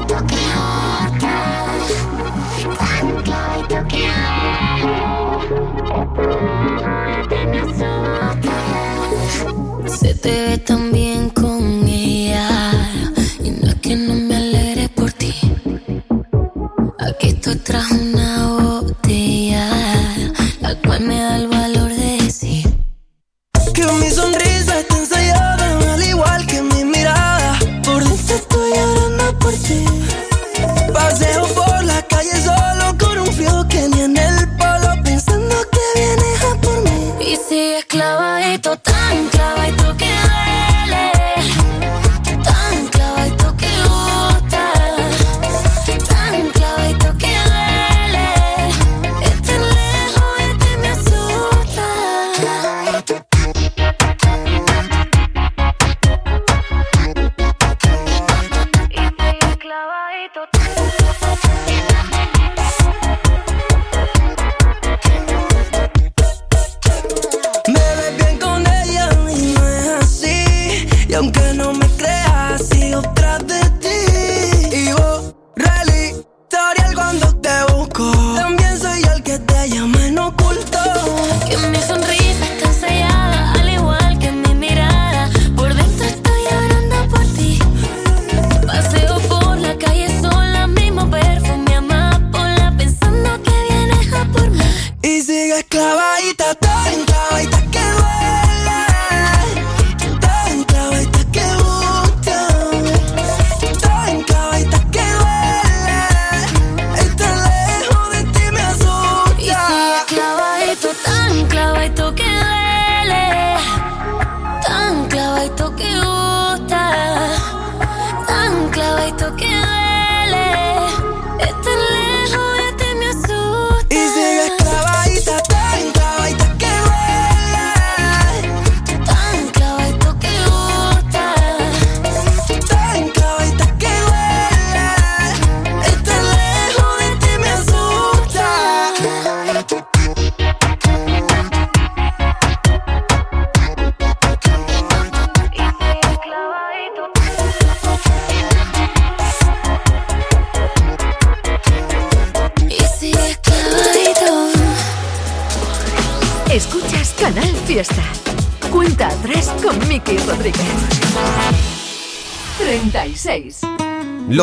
te 10.23 10.31
ve 10.31 10.57
tan 10.57 10.92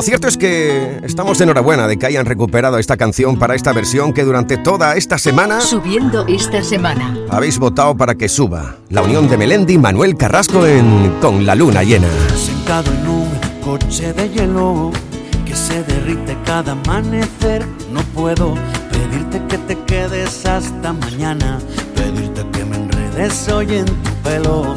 Lo 0.00 0.04
cierto 0.04 0.28
es 0.28 0.38
que 0.38 0.98
estamos 1.02 1.36
de 1.36 1.44
enhorabuena 1.44 1.86
de 1.86 1.98
que 1.98 2.06
hayan 2.06 2.24
recuperado 2.24 2.78
esta 2.78 2.96
canción 2.96 3.38
para 3.38 3.54
esta 3.54 3.74
versión 3.74 4.14
que 4.14 4.24
durante 4.24 4.56
toda 4.56 4.96
esta 4.96 5.18
semana 5.18 5.60
Subiendo 5.60 6.24
esta 6.26 6.64
semana. 6.64 7.14
habéis 7.28 7.58
votado 7.58 7.94
para 7.94 8.14
que 8.14 8.26
suba. 8.26 8.76
La 8.88 9.02
unión 9.02 9.28
de 9.28 9.36
Melendi 9.36 9.74
y 9.74 9.78
Manuel 9.78 10.16
Carrasco 10.16 10.64
en 10.64 11.16
Con 11.20 11.44
la 11.44 11.54
luna 11.54 11.82
llena. 11.82 12.08
Sentado 12.34 12.90
en 12.90 13.08
un 13.08 13.28
coche 13.62 14.14
de 14.14 14.30
hielo 14.30 14.90
que 15.44 15.54
se 15.54 15.82
derrite 15.82 16.34
cada 16.46 16.72
amanecer. 16.72 17.66
No 17.92 18.00
puedo 18.14 18.54
pedirte 18.90 19.42
que 19.50 19.58
te 19.58 19.78
quedes 19.84 20.46
hasta 20.46 20.94
mañana, 20.94 21.58
pedirte 21.94 22.42
que 22.54 22.64
me 22.64 22.76
enredes 22.76 23.46
hoy 23.50 23.74
en 23.74 23.84
tu 23.84 24.10
pelo. 24.22 24.76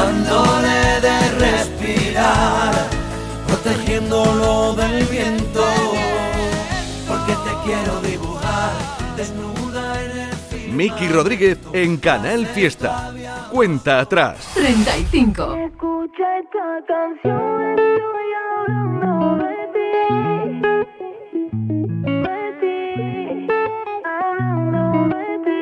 dándole 0.00 1.00
de 1.00 1.16
respirar, 1.38 2.72
protegiéndolo 3.46 4.74
del 4.74 5.04
viento. 5.04 5.64
Porque 7.06 7.32
te 7.32 7.52
quiero 7.64 8.00
dibujar 8.00 8.72
desnuda 9.16 10.02
en 10.04 10.10
el 10.18 10.72
Miki 10.72 11.08
Rodríguez 11.08 11.58
en 11.72 11.96
Canal 11.98 12.46
Fiesta. 12.46 13.12
Cuenta 13.50 14.00
atrás. 14.00 14.50
35. 14.54 15.54
Escucha 15.66 16.38
esta 16.42 16.66
canción, 16.92 17.78
estoy 17.78 18.28
hablando 18.48 19.10
de 19.44 19.54
ti. 19.74 19.90
De 22.28 22.40
ti, 22.60 22.78
hablando 24.22 24.82
de 25.16 25.26
ti. 25.46 25.58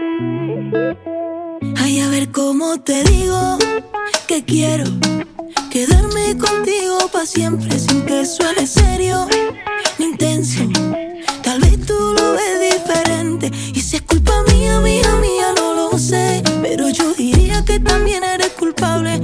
Ay, 1.83 2.01
a 2.01 2.09
ver 2.09 2.31
cómo 2.31 2.79
te 2.83 3.03
digo 3.05 3.59
que 4.29 4.45
quiero 4.45 4.85
quedarme 5.71 6.37
contigo 6.37 6.99
para 7.11 7.25
siempre 7.25 7.79
sin 7.79 8.03
que 8.05 8.27
suene 8.27 8.67
serio 8.67 9.27
ni 9.99 10.05
intenso. 10.05 10.61
Tal 11.43 11.59
vez 11.61 11.81
tú 11.87 11.95
lo 12.15 12.33
ves 12.35 12.75
diferente 12.75 13.51
y 13.73 13.81
si 13.81 13.97
es 13.97 14.03
culpa 14.03 14.35
mía, 14.53 14.81
mía, 14.81 15.09
mía, 15.23 15.55
no 15.57 15.73
lo 15.73 15.99
sé. 15.99 16.43
Pero 16.61 16.91
yo 16.91 17.15
diría 17.15 17.65
que 17.65 17.81
también 17.81 18.23
eres 18.23 18.51
culpable. 18.51 19.19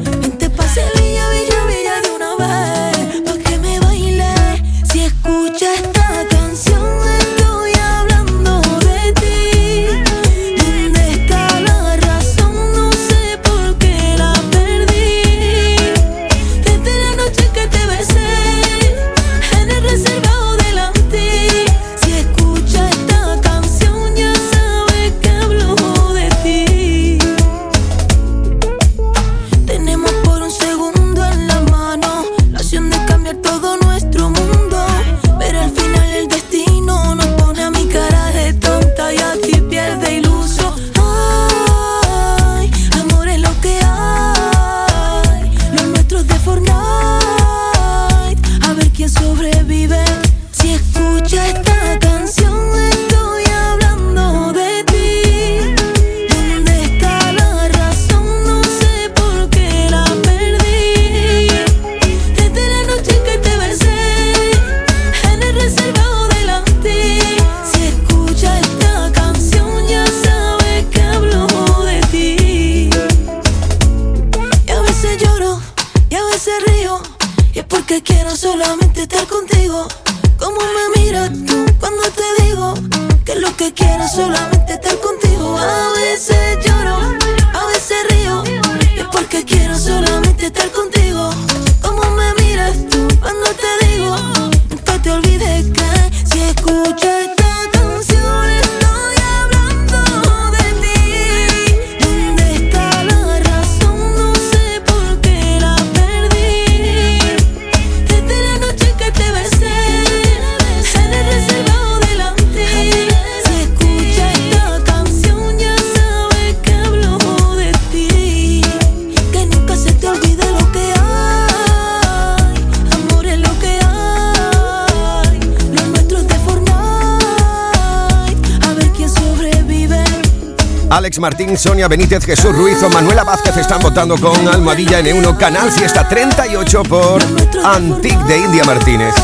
Alex 131.15 131.21
Martín, 131.21 131.57
Sonia 131.57 131.87
Benítez, 131.87 132.25
Jesús 132.25 132.57
Ruiz 132.57 132.83
o 132.83 132.89
Manuela 132.89 133.23
Vázquez 133.23 133.57
están 133.57 133.79
votando 133.79 134.17
con 134.17 134.49
Almohadilla 134.49 135.01
N1 135.01 135.37
Canal 135.37 135.71
Fiesta 135.71 136.09
38 136.09 136.83
por 136.83 137.23
Antic 137.63 138.19
de 138.25 138.39
India 138.39 138.65
Martínez. 138.65 139.15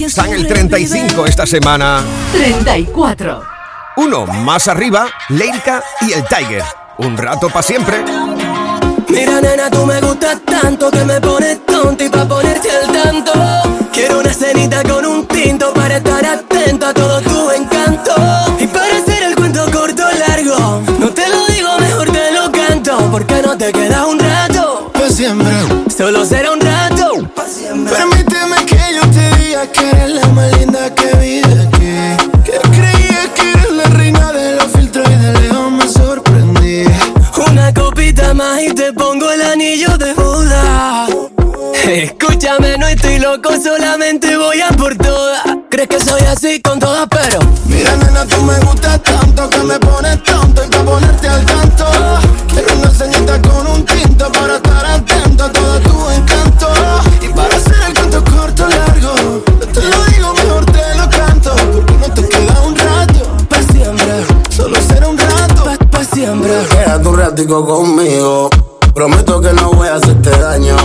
Están 0.00 0.32
el 0.32 0.48
35 0.48 1.26
esta 1.26 1.46
semana. 1.46 2.02
34. 2.32 3.42
Uno 3.98 4.26
más 4.26 4.66
arriba, 4.66 5.06
Leirica 5.28 5.80
y 6.00 6.12
el 6.12 6.24
Tiger. 6.24 6.64
Un 6.98 7.16
rato 7.18 7.50
para 7.50 7.62
siempre. 7.62 8.04
Mira, 9.08 9.40
nena, 9.40 9.70
tú 9.70 9.86
me 9.86 10.00
gustas 10.00 10.40
tanto 10.44 10.90
que 10.90 11.04
me 11.04 11.20
pones 11.20 11.64
tonto 11.64 12.02
y 12.02 12.08
pa' 12.08 12.26
ponerte 12.26 12.68
al 12.72 12.92
tanto. 12.92 13.32
Quiero 13.92 14.18
una 14.18 14.34
cenita 14.34 14.82
con 14.82 15.06
un 15.06 15.24
tinto 15.28 15.72
para 15.72 15.98
estar 15.98 16.26
atento 16.26 16.86
a 16.86 16.92
todo 16.92 17.20
tu 17.20 17.43
te 23.64 23.72
queda 23.72 24.06
un 24.06 24.18
rato. 24.18 24.90
Pa' 24.92 25.08
siempre. 25.08 25.50
Solo 25.96 26.24
será 26.26 26.52
un 26.52 26.60
rato. 26.60 27.26
Pa' 27.34 27.46
siempre. 27.46 27.94
Permíteme 27.94 28.56
que 28.66 28.82
yo 28.94 29.02
te 29.10 29.42
diga 29.42 29.66
que 29.72 29.90
eres 29.90 30.10
la 30.10 30.26
más 30.28 30.58
linda 30.58 30.94
que 30.94 31.16
vive 31.16 31.54
aquí. 31.66 32.42
Que 32.44 32.58
creía 32.76 33.32
que 33.34 33.52
eres 33.52 33.72
la 33.72 33.84
reina 33.84 34.32
de 34.32 34.56
los 34.56 34.66
filtros 34.66 35.08
y 35.08 35.16
de 35.16 35.32
lejos 35.40 35.72
me 35.72 35.88
sorprendí. 35.88 36.84
Una 37.50 37.72
copita 37.72 38.34
más 38.34 38.60
y 38.62 38.74
te 38.74 38.92
pongo 38.92 39.30
el 39.30 39.40
anillo 39.42 39.96
de 39.96 40.12
boda. 40.12 41.06
Escúchame, 41.84 42.76
no 42.76 42.86
estoy 42.86 43.18
loco, 43.18 43.50
solamente 43.62 44.36
voy 44.36 44.60
a 44.60 44.68
por 44.70 44.94
todas. 44.96 45.42
Crees 45.70 45.88
que 45.88 46.00
soy 46.00 46.22
así 46.22 46.60
con 46.60 46.78
todas, 46.78 47.06
pero. 47.08 47.38
Mira, 47.66 47.96
nena, 47.96 48.26
tú 48.26 48.42
me 48.42 48.58
gustas 48.60 49.02
tanto 49.02 49.48
que 49.48 49.58
me 49.58 49.78
pones 49.78 50.22
tonto 50.22 50.64
y 50.64 50.68
Conmigo. 67.62 68.50
Prometo 68.94 69.40
que 69.40 69.52
no 69.52 69.70
voy 69.70 69.86
a 69.86 69.94
hacerte 69.94 70.28
daño. 70.30 70.76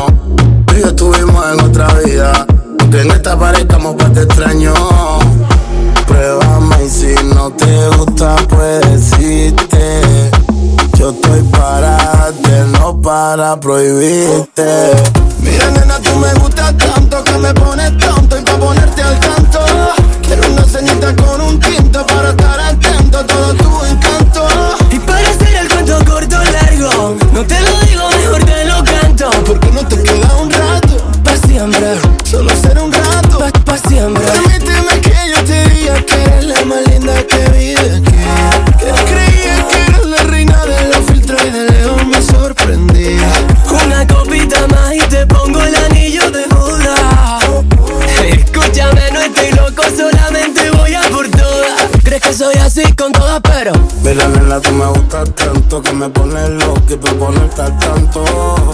Tú 0.67 0.75
y 0.77 0.81
estuvimos 0.81 1.43
en 1.51 1.65
otra 1.65 1.87
vida. 2.05 2.45
Aunque 2.79 3.01
en 3.01 3.09
esta 3.09 3.37
parezcamos 3.39 3.95
pa' 3.95 4.09
te 4.09 4.21
extraño. 4.21 4.73
Pruébame 6.07 6.85
y 6.85 6.89
si 6.89 7.15
no 7.33 7.49
te 7.53 7.87
gusta, 7.97 8.35
puedes 8.47 9.19
irte. 9.19 10.01
Yo 10.95 11.09
estoy 11.09 11.41
para 11.51 11.97
darte, 11.97 12.63
no 12.79 13.01
para 13.01 13.59
prohibirte. 13.59 15.18
Y 56.89 56.95
por 56.95 57.15
ponerte 57.17 57.61
al 57.61 57.77
tanto. 57.79 58.23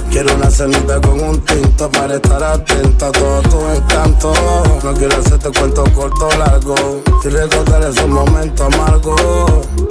Quiero 0.09 0.35
una 0.35 0.49
cenita 0.49 1.01
con 1.01 1.21
un 1.21 1.41
tinto 1.41 1.89
para 1.91 2.15
estar 2.15 2.43
atenta 2.43 3.07
a 3.07 3.11
todo 3.11 3.41
tu 3.41 3.69
encanto. 3.69 4.33
No 4.83 4.93
quiero 4.93 5.17
hacerte 5.17 5.49
cuento 5.59 5.83
corto 5.93 6.27
o 6.27 6.37
largo 6.37 6.75
y 7.23 7.27
recordar 7.27 7.83
esos 7.83 8.07
momentos 8.07 8.73
amargos. 8.73 9.75